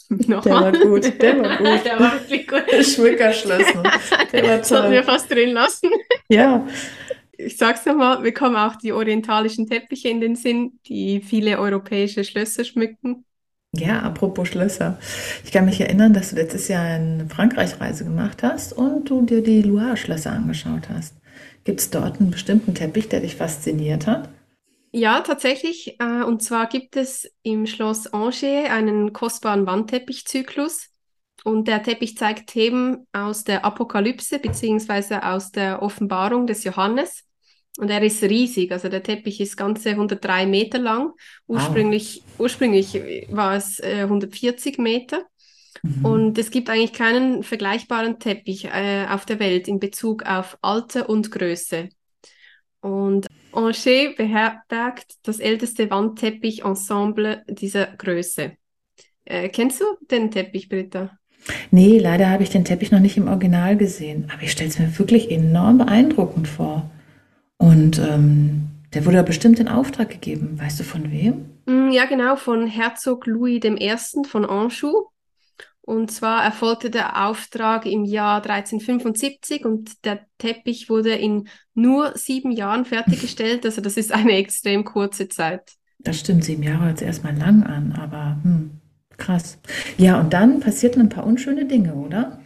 Der 0.27 0.29
nochmal, 0.29 0.61
war 0.61 0.73
gut, 0.73 1.21
der 1.23 1.39
war 1.41 1.51
gut. 1.57 1.85
der 1.85 2.01
war 2.01 2.13
wirklich 2.15 2.47
gut. 2.49 2.65
Schmückerschlösser. 2.85 3.83
Der 4.33 4.43
war 4.45 4.65
Sollten 4.65 4.91
wir 4.91 5.03
toll. 5.03 5.13
fast 5.15 5.31
drin 5.31 5.51
lassen. 5.53 5.91
Ja, 6.29 6.67
Ich 7.37 7.57
sag's 7.57 7.87
nochmal, 7.87 8.21
mir 8.21 8.33
kommen 8.33 8.57
auch 8.57 8.77
die 8.77 8.93
orientalischen 8.93 9.67
Teppiche 9.69 10.09
in 10.09 10.21
den 10.21 10.37
Sinn, 10.37 10.79
die 10.87 11.21
viele 11.23 11.59
europäische 11.59 12.25
Schlösser 12.25 12.65
schmücken. 12.65 13.25
Ja, 13.73 14.01
apropos 14.01 14.49
Schlösser. 14.49 14.99
Ich 15.45 15.53
kann 15.53 15.65
mich 15.65 15.81
erinnern, 15.81 16.13
dass 16.13 16.31
du 16.31 16.37
letztes 16.37 16.67
Jahr 16.69 16.85
eine 16.85 17.29
Frankreich-Reise 17.29 18.05
gemacht 18.05 18.43
hast 18.43 18.73
und 18.73 19.09
du 19.09 19.23
dir 19.23 19.43
die 19.43 19.63
Loire-Schlösser 19.63 20.33
angeschaut 20.33 20.89
hast. 20.89 21.15
Gibt 21.65 21.81
es 21.81 21.91
dort 21.91 22.21
einen 22.21 22.31
bestimmten 22.31 22.75
Teppich, 22.75 23.09
der 23.09 23.21
dich 23.21 23.37
fasziniert 23.37 24.07
hat? 24.07 24.29
Ja, 24.93 25.21
tatsächlich. 25.21 26.01
Äh, 26.01 26.23
und 26.25 26.43
zwar 26.43 26.69
gibt 26.69 26.97
es 26.97 27.31
im 27.43 27.67
Schloss 27.67 28.09
Angers 28.09 28.43
einen 28.43 29.13
kostbaren 29.13 29.67
Wandteppichzyklus. 29.67 30.89
Und 31.45 31.69
der 31.69 31.83
Teppich 31.83 32.17
zeigt 32.17 32.51
Themen 32.51 33.07
aus 33.13 33.45
der 33.45 33.65
Apokalypse 33.65 34.39
beziehungsweise 34.39 35.25
aus 35.25 35.51
der 35.53 35.81
Offenbarung 35.83 36.47
des 36.47 36.65
Johannes. 36.65 37.25
Und 37.79 37.89
er 37.89 38.03
ist 38.03 38.23
riesig. 38.23 38.73
Also 38.73 38.89
der 38.89 39.03
Teppich 39.03 39.41
ist 39.41 39.57
ganze 39.57 39.91
103 39.91 40.47
Meter 40.47 40.79
lang. 40.79 41.13
Wow. 41.47 41.57
Ursprünglich, 41.57 42.23
ursprünglich 42.39 42.95
war 43.31 43.57
es 43.57 43.79
äh, 43.81 44.03
140 44.03 44.79
Meter. 44.79 45.25
Mhm. 45.83 46.05
Und 46.05 46.39
es 46.39 46.51
gibt 46.51 46.71
eigentlich 46.71 46.93
keinen 46.93 47.43
vergleichbaren 47.43 48.19
Teppich 48.19 48.67
äh, 48.67 49.07
auf 49.09 49.27
der 49.27 49.39
Welt 49.39 49.69
in 49.69 49.79
Bezug 49.81 50.25
auf 50.25 50.59
Alter 50.63 51.09
und 51.09 51.31
Größe. 51.31 51.89
Und 52.81 53.27
Angers 53.53 53.85
beherbergt 53.85 55.15
das 55.23 55.39
älteste 55.39 55.91
Wandteppich-Ensemble 55.91 57.45
dieser 57.49 57.87
Größe. 57.87 58.53
Äh, 59.25 59.49
kennst 59.51 59.81
du 59.81 59.85
den 60.11 60.31
Teppich, 60.31 60.69
Britta? 60.69 61.17
Nee, 61.71 61.99
leider 61.99 62.29
habe 62.29 62.43
ich 62.43 62.51
den 62.51 62.65
Teppich 62.65 62.91
noch 62.93 63.01
nicht 63.01 63.17
im 63.17 63.29
Original 63.29 63.77
gesehen, 63.77 64.31
aber 64.33 64.43
ich 64.43 64.53
stelle 64.53 64.71
es 64.71 64.79
mir 64.79 64.99
wirklich 64.99 65.31
enorm 65.31 65.79
beeindruckend 65.79 66.49
vor. 66.49 66.91
Und 67.59 67.99
ähm, 67.99 68.69
der 68.95 69.05
wurde 69.07 69.17
ja 69.17 69.23
bestimmt 69.23 69.59
in 69.61 69.69
Auftrag 69.69 70.11
gegeben. 70.11 70.59
Weißt 70.61 70.81
du 70.81 70.85
von 70.85 71.11
wem? 71.11 71.47
Mm, 71.67 71.91
Ja, 71.93 72.07
genau, 72.07 72.37
von 72.37 72.67
Herzog 72.67 73.27
Louis 73.27 73.63
I. 73.65 73.97
von 74.27 74.45
Anjou. 74.45 75.10
Und 75.83 76.11
zwar 76.11 76.45
erfolgte 76.45 76.91
der 76.91 77.27
Auftrag 77.27 77.87
im 77.87 78.05
Jahr 78.05 78.43
1375 78.43 79.65
und 79.65 80.05
der 80.05 80.27
Teppich 80.39 80.89
wurde 80.89 81.15
in 81.15 81.49
nur 81.75 82.17
sieben 82.17 82.53
Jahren 82.53 82.85
fertiggestellt. 82.85 83.65
Also 83.65 83.81
das 83.81 83.97
ist 83.97 84.13
eine 84.13 84.33
extrem 84.33 84.85
kurze 84.85 85.29
Zeit. 85.29 85.73
Das 85.99 86.21
stimmt, 86.21 86.45
sieben 86.45 86.63
Jahre 86.63 86.87
hört 86.87 86.99
sich 86.99 87.07
erstmal 87.07 87.37
lang 87.37 87.63
an, 87.63 87.93
aber 87.93 88.39
hm, 88.43 88.81
krass. 89.17 89.59
Ja, 89.99 90.21
und 90.21 90.33
dann 90.33 90.61
passierten 90.61 91.03
ein 91.03 91.09
paar 91.09 91.27
unschöne 91.27 91.67
Dinge, 91.67 91.95
oder? 91.95 92.41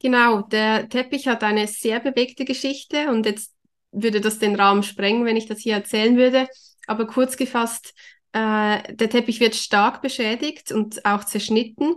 Genau, 0.00 0.42
der 0.42 0.88
Teppich 0.88 1.26
hat 1.28 1.42
eine 1.42 1.66
sehr 1.66 2.00
bewegte 2.00 2.44
Geschichte 2.44 3.10
und 3.10 3.26
jetzt 3.26 3.52
würde 3.92 4.20
das 4.20 4.38
den 4.38 4.54
Rahmen 4.54 4.82
sprengen, 4.82 5.24
wenn 5.24 5.36
ich 5.36 5.46
das 5.46 5.60
hier 5.60 5.74
erzählen 5.74 6.16
würde. 6.16 6.48
Aber 6.86 7.06
kurz 7.06 7.36
gefasst, 7.36 7.94
äh, 8.32 8.94
der 8.94 9.08
Teppich 9.08 9.40
wird 9.40 9.54
stark 9.54 10.02
beschädigt 10.02 10.70
und 10.70 11.04
auch 11.04 11.24
zerschnitten. 11.24 11.94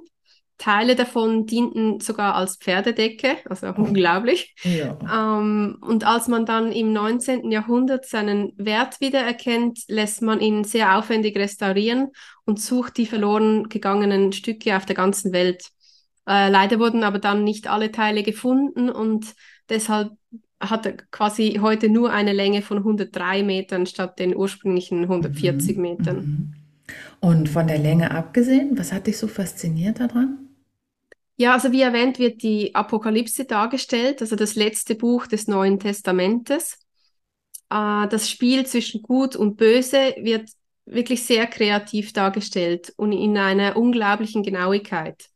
Teile 0.59 0.95
davon 0.95 1.47
dienten 1.47 1.99
sogar 2.01 2.35
als 2.35 2.57
Pferdedecke, 2.57 3.37
also 3.49 3.67
unglaublich. 3.69 4.55
Ja. 4.63 4.97
Ähm, 5.11 5.77
und 5.81 6.05
als 6.05 6.27
man 6.27 6.45
dann 6.45 6.71
im 6.71 6.93
19. 6.93 7.51
Jahrhundert 7.51 8.05
seinen 8.05 8.53
Wert 8.57 9.01
wiedererkennt, 9.01 9.79
lässt 9.87 10.21
man 10.21 10.41
ihn 10.41 10.63
sehr 10.65 10.97
aufwendig 10.97 11.35
restaurieren 11.37 12.09
und 12.45 12.59
sucht 12.61 12.97
die 12.97 13.07
verloren 13.07 13.69
gegangenen 13.69 14.33
Stücke 14.33 14.75
auf 14.77 14.85
der 14.85 14.95
ganzen 14.97 15.31
Welt. 15.33 15.63
Äh, 16.27 16.49
leider 16.49 16.79
wurden 16.79 17.03
aber 17.03 17.19
dann 17.19 17.43
nicht 17.43 17.67
alle 17.67 17.91
Teile 17.91 18.23
gefunden 18.23 18.89
und 18.89 19.33
deshalb 19.69 20.11
hat 20.59 20.85
er 20.85 20.93
quasi 21.11 21.59
heute 21.61 21.89
nur 21.89 22.11
eine 22.11 22.33
Länge 22.33 22.61
von 22.61 22.79
103 22.79 23.43
Metern 23.43 23.85
statt 23.85 24.19
den 24.19 24.35
ursprünglichen 24.35 25.07
140 25.07 25.77
Mhm, 25.77 25.81
Metern. 25.81 26.17
mhm. 26.17 26.53
Und 27.21 27.49
von 27.49 27.67
der 27.67 27.77
Länge 27.79 28.11
abgesehen, 28.11 28.77
was 28.77 28.91
hat 28.93 29.07
dich 29.07 29.17
so 29.17 29.27
fasziniert 29.27 29.99
daran? 29.99 30.48
Ja, 31.41 31.53
also 31.53 31.71
wie 31.71 31.81
erwähnt 31.81 32.19
wird 32.19 32.43
die 32.43 32.75
Apokalypse 32.75 33.45
dargestellt, 33.45 34.19
also 34.21 34.35
das 34.35 34.55
letzte 34.55 34.95
Buch 34.95 35.25
des 35.25 35.47
Neuen 35.47 35.79
Testamentes. 35.79 36.73
Äh, 37.69 38.09
das 38.09 38.29
Spiel 38.29 38.65
zwischen 38.65 39.01
Gut 39.01 39.37
und 39.37 39.55
Böse 39.55 40.15
wird 40.17 40.49
wirklich 40.85 41.23
sehr 41.23 41.47
kreativ 41.47 42.11
dargestellt 42.11 42.93
und 42.97 43.13
in 43.13 43.37
einer 43.37 43.77
unglaublichen 43.77 44.43
Genauigkeit. 44.43 45.29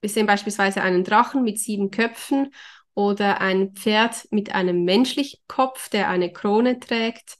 Wir 0.00 0.08
sehen 0.08 0.26
beispielsweise 0.26 0.80
einen 0.80 1.04
Drachen 1.04 1.42
mit 1.42 1.58
sieben 1.58 1.90
Köpfen 1.90 2.54
oder 2.94 3.42
ein 3.42 3.72
Pferd 3.74 4.28
mit 4.30 4.54
einem 4.54 4.84
menschlichen 4.84 5.40
Kopf, 5.48 5.90
der 5.90 6.08
eine 6.08 6.32
Krone 6.32 6.80
trägt. 6.80 7.36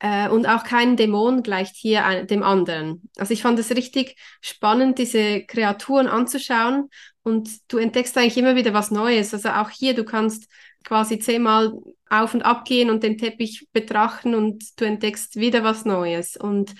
Äh, 0.00 0.28
und 0.28 0.46
auch 0.46 0.64
kein 0.64 0.96
Dämon 0.96 1.42
gleicht 1.42 1.76
hier 1.76 2.24
dem 2.24 2.42
anderen. 2.42 3.08
Also 3.16 3.32
ich 3.32 3.42
fand 3.42 3.58
es 3.58 3.70
richtig 3.70 4.16
spannend, 4.40 4.98
diese 4.98 5.44
Kreaturen 5.44 6.08
anzuschauen 6.08 6.90
und 7.22 7.50
du 7.68 7.78
entdeckst 7.78 8.16
eigentlich 8.18 8.36
immer 8.36 8.56
wieder 8.56 8.74
was 8.74 8.90
Neues. 8.90 9.32
Also 9.32 9.50
auch 9.50 9.70
hier, 9.70 9.94
du 9.94 10.04
kannst 10.04 10.48
quasi 10.84 11.18
zehnmal 11.18 11.72
auf 12.10 12.34
und 12.34 12.42
ab 12.42 12.64
gehen 12.64 12.90
und 12.90 13.02
den 13.02 13.18
Teppich 13.18 13.68
betrachten 13.72 14.34
und 14.34 14.78
du 14.80 14.84
entdeckst 14.84 15.36
wieder 15.36 15.64
was 15.64 15.84
Neues. 15.84 16.36
Und 16.36 16.74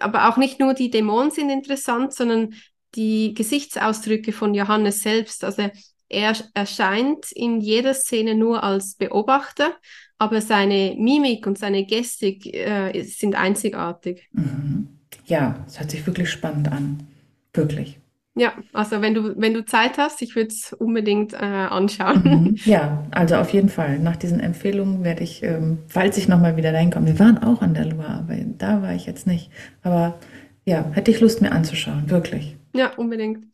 aber 0.00 0.28
auch 0.28 0.36
nicht 0.36 0.58
nur 0.58 0.74
die 0.74 0.90
Dämonen 0.90 1.30
sind 1.30 1.50
interessant, 1.50 2.14
sondern 2.14 2.54
die 2.94 3.34
Gesichtsausdrücke 3.34 4.32
von 4.32 4.54
Johannes 4.54 5.02
selbst. 5.02 5.44
Also 5.44 5.70
er 6.12 6.34
erscheint 6.54 7.32
in 7.32 7.60
jeder 7.60 7.94
Szene 7.94 8.34
nur 8.34 8.62
als 8.62 8.94
Beobachter, 8.94 9.72
aber 10.18 10.40
seine 10.40 10.94
Mimik 10.98 11.46
und 11.46 11.58
seine 11.58 11.84
Gestik 11.84 12.46
äh, 12.54 13.02
sind 13.02 13.34
einzigartig. 13.34 14.28
Mhm. 14.32 14.88
Ja, 15.26 15.64
es 15.66 15.78
hört 15.78 15.90
sich 15.90 16.06
wirklich 16.06 16.30
spannend 16.30 16.70
an. 16.70 17.06
Wirklich. 17.54 17.98
Ja, 18.34 18.54
also 18.72 19.02
wenn 19.02 19.12
du, 19.12 19.38
wenn 19.38 19.52
du 19.52 19.64
Zeit 19.64 19.98
hast, 19.98 20.22
ich 20.22 20.34
würde 20.36 20.48
es 20.48 20.72
unbedingt 20.72 21.34
äh, 21.34 21.36
anschauen. 21.36 22.22
Mhm. 22.24 22.56
Ja, 22.64 23.04
also 23.10 23.36
auf 23.36 23.52
jeden 23.52 23.68
Fall. 23.68 23.98
Nach 23.98 24.16
diesen 24.16 24.40
Empfehlungen 24.40 25.04
werde 25.04 25.22
ich, 25.22 25.42
ähm, 25.42 25.78
falls 25.86 26.16
ich 26.16 26.28
nochmal 26.28 26.56
wieder 26.56 26.72
dahin 26.72 26.90
komme, 26.90 27.08
wir 27.08 27.18
waren 27.18 27.38
auch 27.38 27.60
an 27.60 27.74
der 27.74 27.86
Loire, 27.86 28.20
aber 28.20 28.36
da 28.58 28.80
war 28.80 28.94
ich 28.94 29.04
jetzt 29.06 29.26
nicht. 29.26 29.50
Aber 29.82 30.18
ja, 30.64 30.90
hätte 30.92 31.10
ich 31.10 31.20
Lust, 31.20 31.42
mir 31.42 31.52
anzuschauen, 31.52 32.08
wirklich. 32.08 32.56
Ja, 32.74 32.94
unbedingt. 32.96 33.51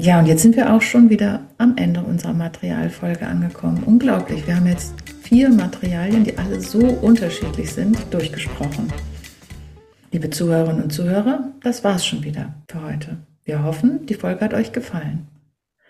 Ja, 0.00 0.20
und 0.20 0.26
jetzt 0.26 0.42
sind 0.42 0.54
wir 0.54 0.72
auch 0.72 0.80
schon 0.80 1.10
wieder 1.10 1.40
am 1.58 1.76
Ende 1.76 2.00
unserer 2.00 2.32
Materialfolge 2.32 3.26
angekommen. 3.26 3.82
Unglaublich, 3.82 4.46
wir 4.46 4.54
haben 4.54 4.68
jetzt 4.68 4.94
vier 5.24 5.48
Materialien, 5.48 6.22
die 6.22 6.38
alle 6.38 6.60
so 6.60 6.78
unterschiedlich 6.78 7.72
sind, 7.72 7.98
durchgesprochen. 8.14 8.92
Liebe 10.12 10.30
Zuhörerinnen 10.30 10.84
und 10.84 10.92
Zuhörer, 10.92 11.52
das 11.64 11.82
war's 11.82 12.06
schon 12.06 12.22
wieder 12.22 12.54
für 12.70 12.80
heute. 12.80 13.16
Wir 13.44 13.64
hoffen, 13.64 14.06
die 14.06 14.14
Folge 14.14 14.42
hat 14.42 14.54
euch 14.54 14.70
gefallen. 14.70 15.26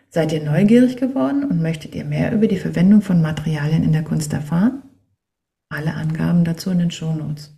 Seid 0.09 0.33
ihr 0.33 0.43
neugierig 0.43 0.97
geworden 0.97 1.45
und 1.45 1.61
möchtet 1.61 1.95
ihr 1.95 2.07
mehr 2.07 2.33
über 2.33 2.47
die 2.47 2.57
Verwendung 2.57 3.03
von 3.03 3.21
Materialien 3.21 3.85
in 3.85 3.93
der 3.93 4.05
Kunst 4.05 4.33
erfahren? 4.33 4.85
Alle 5.69 5.93
Angaben 5.93 6.45
dazu 6.45 6.71
in 6.71 6.79
den 6.79 6.91
Shownotes. 6.91 7.55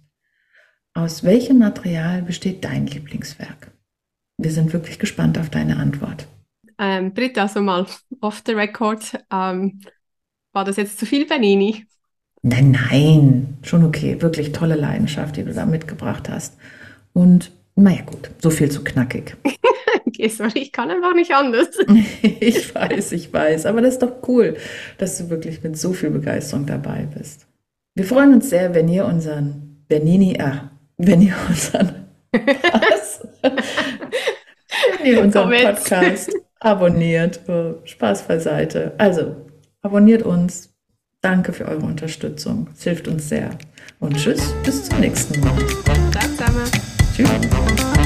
Aus 0.95 1.23
welchem 1.23 1.59
Material 1.59 2.23
besteht 2.23 2.65
dein 2.65 2.89
Lieblingswerk? 2.89 3.71
Wir 4.37 4.51
sind 4.51 4.73
wirklich 4.73 4.99
gespannt 4.99 5.39
auf 5.39 5.49
deine 5.49 5.77
Antwort. 5.77 6.27
Ähm, 6.83 7.13
Britta, 7.13 7.43
also 7.43 7.61
mal 7.61 7.87
off 8.23 8.43
the 8.47 8.53
record, 8.53 9.13
ähm, 9.31 9.81
war 10.53 10.65
das 10.65 10.77
jetzt 10.77 10.99
zu 10.99 11.05
viel 11.05 11.27
Bernini? 11.27 11.87
Nein, 12.43 12.71
nein, 12.71 13.59
schon 13.63 13.85
okay. 13.85 14.21
Wirklich 14.23 14.53
tolle 14.53 14.77
Leidenschaft, 14.77 15.37
die 15.37 15.45
du 15.45 15.53
da 15.53 15.67
mitgebracht 15.67 16.31
hast. 16.31 16.57
Und 17.13 17.53
naja, 17.75 18.01
gut, 18.07 18.31
so 18.39 18.49
viel 18.51 18.71
zu 18.71 18.83
knackig. 18.83 19.37
Okay, 20.07 20.29
sorry, 20.29 20.59
ich 20.61 20.73
kann 20.73 20.91
einfach 20.91 21.15
nicht 21.15 21.33
anders. 21.33 21.69
Ich 22.23 22.75
weiß, 22.75 23.13
ich 23.13 23.33
weiß, 23.33 23.67
aber 23.67 23.81
das 23.81 23.95
ist 23.95 24.03
doch 24.03 24.27
cool, 24.29 24.57
dass 24.99 25.19
du 25.19 25.31
wirklich 25.31 25.63
mit 25.63 25.79
so 25.79 25.93
viel 25.93 26.11
Begeisterung 26.11 26.67
dabei 26.67 27.07
bist. 27.17 27.47
Wir 27.95 28.05
freuen 28.05 28.35
uns 28.35 28.51
sehr, 28.51 28.75
wenn 28.75 28.89
ihr 28.89 29.05
unseren 29.05 29.85
Bernini, 29.89 30.39
ah, 30.41 30.71
wenn 30.97 31.23
ihr 31.23 31.35
unseren, 31.49 32.07
was? 32.33 33.21
wenn 33.43 35.07
ihr 35.07 35.23
unseren 35.23 35.51
Podcast 35.51 36.33
abonniert. 36.61 37.41
Oh, 37.49 37.75
Spaß 37.85 38.23
beiseite. 38.29 38.93
Also, 38.99 39.35
abonniert 39.83 40.23
uns. 40.23 40.69
Danke 41.23 41.53
für 41.53 41.67
eure 41.67 41.85
Unterstützung. 41.85 42.69
Es 42.73 42.85
hilft 42.85 43.09
uns 43.09 43.29
sehr. 43.29 43.51
Und 43.99 44.17
tschüss, 44.17 44.55
bis 44.65 44.89
zum 44.89 45.01
nächsten 45.01 45.39
Mal. 45.41 45.59
Zusammen. 47.15 48.00